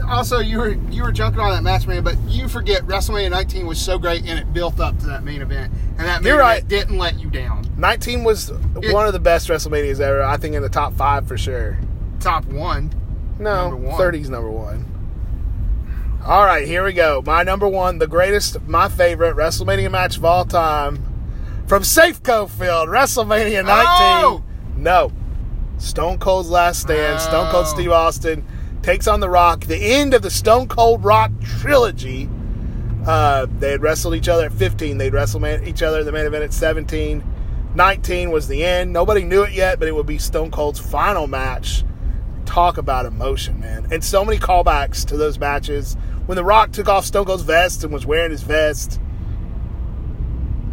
also, 0.07 0.39
you 0.39 0.57
were 0.59 0.73
you 0.89 1.03
were 1.03 1.11
junking 1.11 1.39
on 1.39 1.51
that 1.51 1.63
match, 1.63 1.85
man, 1.87 2.03
but 2.03 2.15
you 2.27 2.47
forget 2.47 2.83
WrestleMania 2.83 3.29
19 3.29 3.65
was 3.67 3.79
so 3.79 3.97
great 3.99 4.25
and 4.25 4.39
it 4.39 4.51
built 4.53 4.79
up 4.79 4.97
to 4.99 5.05
that 5.07 5.23
main 5.23 5.41
event, 5.41 5.73
and 5.97 6.07
that 6.07 6.21
main 6.23 6.33
You're 6.33 6.41
event 6.41 6.67
didn't 6.67 6.97
let 6.97 7.19
you 7.19 7.29
down. 7.29 7.69
19 7.77 8.23
was 8.23 8.51
one 8.51 9.05
of 9.05 9.13
the 9.13 9.19
best 9.19 9.47
WrestleManias 9.49 9.99
ever. 9.99 10.23
I 10.23 10.37
think 10.37 10.55
in 10.55 10.61
the 10.61 10.69
top 10.69 10.93
five 10.93 11.27
for 11.27 11.37
sure. 11.37 11.77
Top 12.19 12.45
one. 12.45 12.91
No, 13.39 13.69
Number 13.69 13.87
one. 13.89 13.99
30's 13.99 14.29
number 14.29 14.49
one. 14.49 14.85
All 16.25 16.43
right, 16.45 16.67
here 16.67 16.83
we 16.83 16.93
go. 16.93 17.21
My 17.25 17.43
number 17.43 17.67
one, 17.67 17.99
the 17.99 18.07
greatest, 18.07 18.61
my 18.67 18.89
favorite 18.89 19.35
WrestleMania 19.35 19.91
match 19.91 20.17
of 20.17 20.25
all 20.25 20.43
time 20.43 20.97
from 21.67 21.83
Safeco 21.83 22.49
Field, 22.49 22.89
WrestleMania 22.89 23.63
19. 23.63 23.67
Oh! 23.67 24.43
No. 24.75 25.11
Stone 25.77 26.17
Cold's 26.17 26.49
last 26.49 26.81
stand. 26.81 27.21
Stone 27.21 27.51
Cold 27.51 27.65
Oh. 27.67 27.73
Steve 27.73 27.91
Austin 27.91 28.45
takes 28.81 29.07
on 29.07 29.19
The 29.19 29.29
Rock. 29.29 29.61
The 29.65 29.77
end 29.77 30.13
of 30.13 30.21
the 30.21 30.29
Stone 30.29 30.67
Cold 30.67 31.03
Rock 31.03 31.31
trilogy. 31.59 32.29
Uh, 33.05 33.47
they 33.59 33.71
had 33.71 33.81
wrestled 33.81 34.15
each 34.15 34.27
other 34.27 34.45
at 34.45 34.53
15. 34.53 34.97
They'd 34.97 35.13
wrestled 35.13 35.41
man- 35.41 35.65
each 35.65 35.81
other 35.81 35.99
at 35.99 36.05
the 36.05 36.11
main 36.11 36.25
event 36.25 36.43
at 36.43 36.53
17. 36.53 37.23
19 37.75 38.31
was 38.31 38.47
the 38.47 38.63
end. 38.65 38.91
Nobody 38.91 39.23
knew 39.23 39.43
it 39.43 39.53
yet, 39.53 39.79
but 39.79 39.87
it 39.87 39.95
would 39.95 40.05
be 40.05 40.17
Stone 40.17 40.51
Cold's 40.51 40.79
final 40.79 41.27
match. 41.27 41.83
Talk 42.45 42.77
about 42.77 43.05
emotion, 43.05 43.59
man. 43.59 43.87
And 43.91 44.03
so 44.03 44.25
many 44.25 44.37
callbacks 44.37 45.05
to 45.07 45.17
those 45.17 45.37
matches. 45.37 45.95
When 46.25 46.35
The 46.35 46.43
Rock 46.43 46.71
took 46.71 46.89
off 46.89 47.05
Stone 47.05 47.25
Cold's 47.25 47.43
vest 47.43 47.83
and 47.83 47.93
was 47.93 48.05
wearing 48.05 48.31
his 48.31 48.41
vest. 48.43 48.99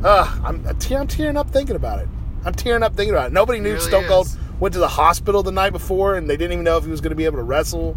Ugh, 0.02 0.40
I'm, 0.44 0.66
I'm 0.66 1.06
tearing 1.06 1.36
up 1.36 1.50
thinking 1.50 1.76
about 1.76 2.00
it. 2.00 2.08
I'm 2.44 2.52
tearing 2.54 2.82
up 2.82 2.94
thinking 2.94 3.14
about 3.14 3.28
it. 3.28 3.32
Nobody 3.32 3.60
knew 3.60 3.74
really 3.74 3.80
Stone 3.86 4.04
Cold 4.06 4.26
is. 4.26 4.36
Went 4.60 4.72
to 4.74 4.80
the 4.80 4.88
hospital 4.88 5.42
the 5.42 5.52
night 5.52 5.70
before, 5.70 6.14
and 6.16 6.28
they 6.28 6.36
didn't 6.36 6.52
even 6.52 6.64
know 6.64 6.76
if 6.76 6.84
he 6.84 6.90
was 6.90 7.00
going 7.00 7.10
to 7.10 7.16
be 7.16 7.24
able 7.24 7.38
to 7.38 7.42
wrestle. 7.42 7.96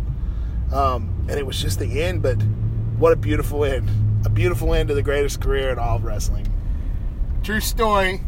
Um, 0.74 1.26
and 1.30 1.40
it 1.40 1.46
was 1.46 1.62
just 1.62 1.80
the 1.80 2.02
end, 2.02 2.22
but 2.22 2.42
what 2.98 3.14
a 3.14 3.16
beautiful 3.16 3.64
end. 3.64 3.90
A 4.26 4.30
beautiful 4.30 4.74
end 4.74 4.90
to 4.90 4.96
the 4.96 5.02
greatest 5.02 5.40
career 5.40 5.72
in 5.72 5.80
all 5.80 5.98
of 5.98 6.04
wrestling. 6.04 6.52
True 7.44 7.62
story. 7.62 8.22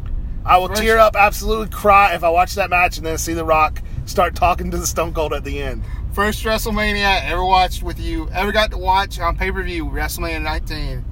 I 0.45 0.57
will 0.57 0.69
tear 0.69 0.97
up, 0.97 1.15
absolutely 1.15 1.67
cry 1.67 2.15
if 2.15 2.23
I 2.23 2.29
watch 2.29 2.55
that 2.55 2.69
match 2.69 2.97
and 2.97 3.05
then 3.05 3.17
see 3.17 3.33
The 3.33 3.43
Rock 3.43 3.81
start 4.05 4.35
talking 4.35 4.71
to 4.71 4.77
the 4.77 4.87
Stone 4.87 5.13
Cold 5.13 5.33
at 5.33 5.43
the 5.43 5.61
end. 5.61 5.83
First 6.13 6.43
WrestleMania 6.43 7.05
I 7.05 7.19
ever 7.25 7.43
watched 7.43 7.83
with 7.83 7.99
you, 7.99 8.29
ever 8.29 8.51
got 8.51 8.71
to 8.71 8.77
watch 8.77 9.19
on 9.19 9.37
pay 9.37 9.51
per 9.51 9.61
view, 9.61 9.85
WrestleMania 9.85 10.41
19. 10.41 11.05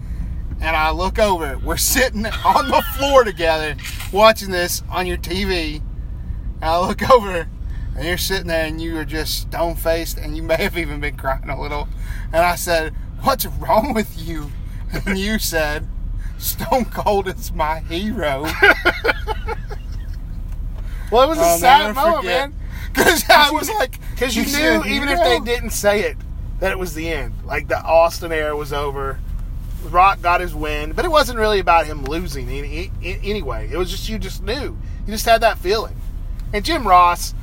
And 0.59 0.75
I 0.75 0.91
look 0.91 1.19
over, 1.19 1.57
we're 1.59 1.77
sitting 1.77 2.25
on 2.25 2.69
the 2.69 2.81
floor 2.95 3.23
together 3.23 3.75
watching 4.11 4.49
this 4.49 4.81
on 4.89 5.05
your 5.05 5.17
TV. 5.17 5.81
And 6.61 6.65
I 6.71 6.79
look 6.79 7.09
over, 7.09 7.47
and 7.95 8.05
you're 8.05 8.17
sitting 8.17 8.47
there 8.47 8.65
and 8.65 8.81
you 8.81 8.97
are 8.97 9.05
just 9.05 9.39
stone 9.41 9.75
faced, 9.75 10.17
and 10.17 10.35
you 10.35 10.43
may 10.43 10.57
have 10.57 10.77
even 10.77 10.99
been 10.99 11.15
crying 11.17 11.49
a 11.49 11.59
little. 11.59 11.87
And 12.33 12.37
I 12.45 12.55
said, 12.55 12.93
What's 13.21 13.45
wrong 13.45 13.93
with 13.93 14.17
you? 14.19 14.51
And 15.05 15.17
you 15.17 15.37
said, 15.39 15.87
Stone 16.37 16.85
Cold 16.85 17.27
is 17.27 17.51
my 17.51 17.79
hero. 17.81 18.45
Well, 21.11 21.23
it 21.23 21.27
was 21.27 21.37
a 21.37 21.41
I'll 21.41 21.57
sad 21.57 21.95
moment, 21.95 22.17
forget. 22.17 22.49
man. 22.51 22.55
Because 22.93 23.23
I 23.29 23.51
was 23.51 23.69
like, 23.69 23.97
Because 24.11 24.35
you 24.35 24.43
"He 24.43 24.51
knew, 24.51 24.83
even 24.85 25.07
if 25.07 25.19
hero." 25.19 25.23
they 25.23 25.39
didn't 25.39 25.69
say 25.69 26.01
it, 26.01 26.17
that 26.59 26.71
it 26.71 26.77
was 26.79 26.93
the 26.95 27.09
end. 27.09 27.33
Like 27.45 27.67
the 27.69 27.79
Austin 27.81 28.31
era 28.31 28.55
was 28.57 28.73
over. 28.73 29.19
Rock 29.85 30.21
got 30.21 30.41
his 30.41 30.53
win, 30.53 30.91
but 30.91 31.05
it 31.05 31.11
wasn't 31.11 31.39
really 31.39 31.59
about 31.59 31.85
him 31.85 32.03
losing 32.03 32.49
any, 32.49 32.91
any- 33.01 33.19
anyway. 33.23 33.69
It 33.71 33.77
was 33.77 33.89
just 33.89 34.09
you 34.09 34.19
just 34.19 34.43
knew, 34.43 34.77
you 35.05 35.13
just 35.13 35.25
had 35.25 35.41
that 35.41 35.59
feeling. 35.59 35.95
And 36.53 36.63
Jim 36.63 36.87
Ross, 36.87 37.33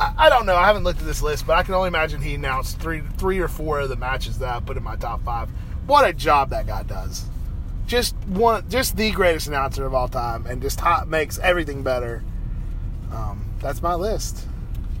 I, 0.00 0.14
I 0.16 0.28
don't 0.28 0.46
know, 0.46 0.56
I 0.56 0.66
haven't 0.66 0.84
looked 0.84 1.00
at 1.00 1.06
this 1.06 1.22
list, 1.22 1.46
but 1.46 1.56
I 1.56 1.62
can 1.62 1.74
only 1.74 1.88
imagine 1.88 2.20
he 2.20 2.34
announced 2.34 2.78
three, 2.80 3.02
three 3.16 3.38
or 3.38 3.48
four 3.48 3.80
of 3.80 3.88
the 3.88 3.96
matches 3.96 4.38
that 4.38 4.48
I 4.48 4.60
put 4.60 4.76
in 4.76 4.82
my 4.82 4.96
top 4.96 5.24
five. 5.24 5.48
What 5.86 6.08
a 6.08 6.12
job 6.12 6.50
that 6.50 6.66
guy 6.66 6.82
does! 6.82 7.24
Just 7.86 8.14
one, 8.26 8.68
just 8.68 8.96
the 8.96 9.10
greatest 9.12 9.46
announcer 9.46 9.86
of 9.86 9.94
all 9.94 10.08
time, 10.08 10.46
and 10.46 10.60
just 10.60 10.78
hot 10.80 11.08
makes 11.08 11.38
everything 11.38 11.82
better. 11.82 12.22
Um, 13.10 13.46
that's 13.60 13.80
my 13.80 13.94
list. 13.94 14.46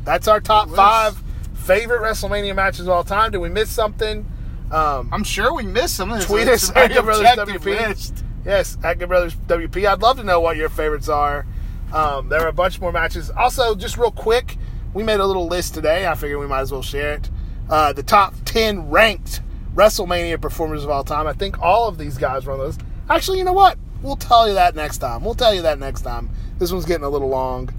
That's 0.04 0.26
our 0.26 0.40
top 0.40 0.70
five 0.70 1.22
favorite 1.54 2.00
WrestleMania 2.00 2.54
matches 2.54 2.86
of 2.86 2.88
all 2.88 3.04
time. 3.04 3.30
Did 3.32 3.38
we 3.38 3.50
miss 3.50 3.68
something? 3.68 4.26
Um, 4.70 5.10
I'm 5.12 5.24
sure 5.24 5.52
we 5.52 5.64
missed 5.64 5.96
some. 5.96 6.18
Tweet 6.20 6.48
us 6.48 6.70
at 6.74 6.90
Good 6.92 7.04
Brothers 7.04 7.26
WP. 7.26 7.64
list. 7.88 8.24
Yes, 8.46 8.78
at 8.82 8.98
Good 8.98 9.08
Brothers 9.08 9.34
WP. 9.46 9.86
I'd 9.86 10.00
love 10.00 10.16
to 10.16 10.24
know 10.24 10.40
what 10.40 10.56
your 10.56 10.70
favorites 10.70 11.10
are. 11.10 11.46
Um, 11.92 12.28
there 12.28 12.40
are 12.42 12.48
a 12.48 12.52
bunch 12.52 12.80
more 12.80 12.92
matches. 12.92 13.30
Also, 13.30 13.74
just 13.74 13.96
real 13.96 14.10
quick, 14.10 14.56
we 14.94 15.02
made 15.02 15.20
a 15.20 15.26
little 15.26 15.46
list 15.46 15.74
today. 15.74 16.06
I 16.06 16.14
figured 16.14 16.38
we 16.38 16.46
might 16.46 16.60
as 16.60 16.72
well 16.72 16.82
share 16.82 17.14
it. 17.14 17.30
Uh, 17.70 17.92
the 17.92 18.02
top 18.02 18.34
10 18.44 18.90
ranked 18.90 19.40
WrestleMania 19.74 20.40
performers 20.40 20.84
of 20.84 20.90
all 20.90 21.04
time. 21.04 21.26
I 21.26 21.32
think 21.32 21.60
all 21.60 21.88
of 21.88 21.98
these 21.98 22.18
guys 22.18 22.44
were 22.46 22.52
on 22.52 22.58
those. 22.58 22.78
Actually, 23.08 23.38
you 23.38 23.44
know 23.44 23.52
what? 23.52 23.78
We'll 24.02 24.16
tell 24.16 24.46
you 24.48 24.54
that 24.54 24.74
next 24.74 24.98
time. 24.98 25.24
We'll 25.24 25.34
tell 25.34 25.54
you 25.54 25.62
that 25.62 25.78
next 25.78 26.02
time. 26.02 26.30
This 26.58 26.72
one's 26.72 26.84
getting 26.84 27.04
a 27.04 27.08
little 27.08 27.28
long. 27.28 27.70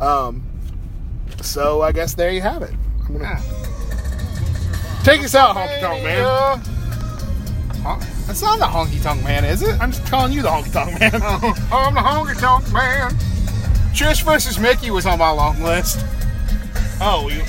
Um, 0.00 0.44
so 1.42 1.82
I 1.82 1.92
guess 1.92 2.14
there 2.14 2.30
you 2.30 2.40
have 2.42 2.62
it. 2.62 2.72
I'm 3.06 3.18
gonna 3.18 3.24
Yeah. 3.24 5.02
take 5.04 5.22
us 5.22 5.34
out, 5.34 5.54
honky 5.56 5.80
tonk 5.80 6.02
man. 6.02 6.24
Uh, 6.24 6.56
huh? 7.82 7.96
That's 8.26 8.42
not 8.42 8.58
the 8.58 8.64
honky 8.64 9.02
tonk 9.02 9.22
man, 9.24 9.44
is 9.44 9.62
it? 9.62 9.80
I'm 9.80 9.92
just 9.92 10.06
calling 10.06 10.32
you 10.32 10.42
the 10.42 10.48
honky 10.48 10.72
tonk 10.72 10.98
man. 11.00 11.10
Oh, 11.22 11.54
I'm 11.72 11.94
the 11.94 12.00
honky 12.00 12.38
tonk 12.40 12.72
man. 12.72 13.16
Trish 13.96 14.22
versus 14.24 14.58
Mickie 14.58 14.90
was 14.90 15.06
on 15.06 15.18
my 15.18 15.30
long 15.30 15.62
list. 15.62 16.04
Oh, 17.00 17.30
you, 17.32 17.40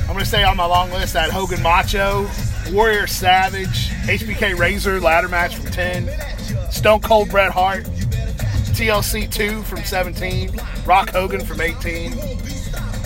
I'm 0.00 0.14
going 0.14 0.20
to 0.20 0.24
say 0.24 0.42
on 0.42 0.56
my 0.56 0.64
long 0.64 0.90
list 0.90 1.12
that 1.12 1.28
Hogan 1.28 1.62
Macho, 1.62 2.26
Warrior 2.72 3.06
Savage, 3.06 3.90
HBK 4.06 4.58
Razor 4.58 5.00
ladder 5.02 5.28
match 5.28 5.56
from 5.56 5.70
10, 5.70 6.08
Stone 6.70 7.00
Cold 7.00 7.28
Bret 7.28 7.52
Hart, 7.52 7.84
TLC 8.72 9.30
2 9.30 9.62
from 9.64 9.84
17, 9.84 10.58
Rock 10.86 11.10
Hogan 11.10 11.44
from 11.44 11.60
18, 11.60 12.12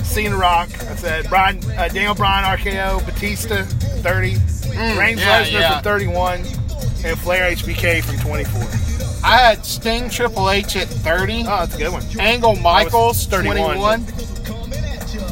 Cena 0.04 0.36
Rock. 0.36 0.68
I 0.68 0.94
said 0.94 1.28
Brian, 1.28 1.58
uh, 1.72 1.88
Daniel 1.88 2.14
Bryan, 2.14 2.56
RKO, 2.56 3.04
Batista, 3.04 3.64
30. 3.64 4.36
Reigns 4.96 5.20
yeah, 5.20 5.42
Lesnar 5.42 5.52
yeah. 5.52 5.72
from 5.74 5.82
31. 5.82 6.40
And 7.02 7.18
Flair 7.18 7.50
HBK 7.50 8.04
from 8.04 8.16
24. 8.18 8.89
I 9.22 9.36
had 9.36 9.64
Sting 9.66 10.08
Triple 10.08 10.50
H 10.50 10.76
at 10.76 10.88
30. 10.88 11.40
Oh, 11.40 11.44
that's 11.44 11.74
a 11.74 11.78
good 11.78 11.92
one. 11.92 12.02
Angle 12.18 12.56
Michaels, 12.56 13.26
31. 13.26 13.76
21. 13.76 14.04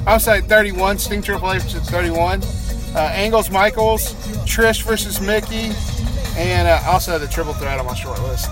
I 0.07 0.15
was 0.15 0.29
at 0.29 0.45
31. 0.45 0.99
Sting 0.99 1.23
Triple 1.23 1.53
H 1.53 1.75
at 1.75 1.83
31. 1.83 2.43
Uh, 2.95 2.99
Angles 3.13 3.51
Michaels, 3.51 4.15
Trish 4.45 4.83
versus 4.83 5.21
Mickie, 5.21 5.73
and 6.37 6.67
uh, 6.67 6.81
also 6.87 7.19
the 7.19 7.27
triple 7.29 7.53
threat 7.55 7.79
on 7.79 7.87
my 7.87 7.95
short 7.95 8.21
list. 8.23 8.51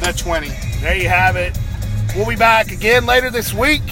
The 0.00 0.12
20. 0.16 0.48
There 0.80 0.96
you 0.96 1.08
have 1.08 1.36
it. 1.36 1.56
We'll 2.14 2.26
be 2.26 2.36
back 2.36 2.70
again 2.70 3.04
later 3.04 3.30
this 3.30 3.52
week 3.52 3.82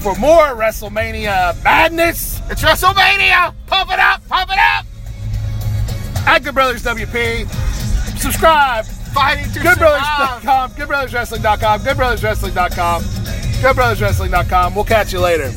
for 0.00 0.14
more 0.16 0.48
WrestleMania 0.48 1.62
madness. 1.62 2.40
It's 2.50 2.62
WrestleMania! 2.62 3.54
Pump 3.66 3.90
it 3.92 3.98
up! 3.98 4.26
Pump 4.28 4.50
it 4.52 4.58
up! 4.58 6.42
Good 6.42 6.54
Brothers 6.54 6.82
WP. 6.84 7.48
Subscribe. 8.18 8.86
Fighting 9.18 9.52
to. 9.52 9.60
GoodBrothersWrestling.com. 9.60 10.70
GoodBrothersWrestling.com. 10.72 11.80
GoodBrothersWrestling.com. 11.80 13.02
GoodBrothersWrestling.com. 13.02 14.74
We'll 14.74 14.84
catch 14.84 15.12
you 15.12 15.18
later. 15.20 15.52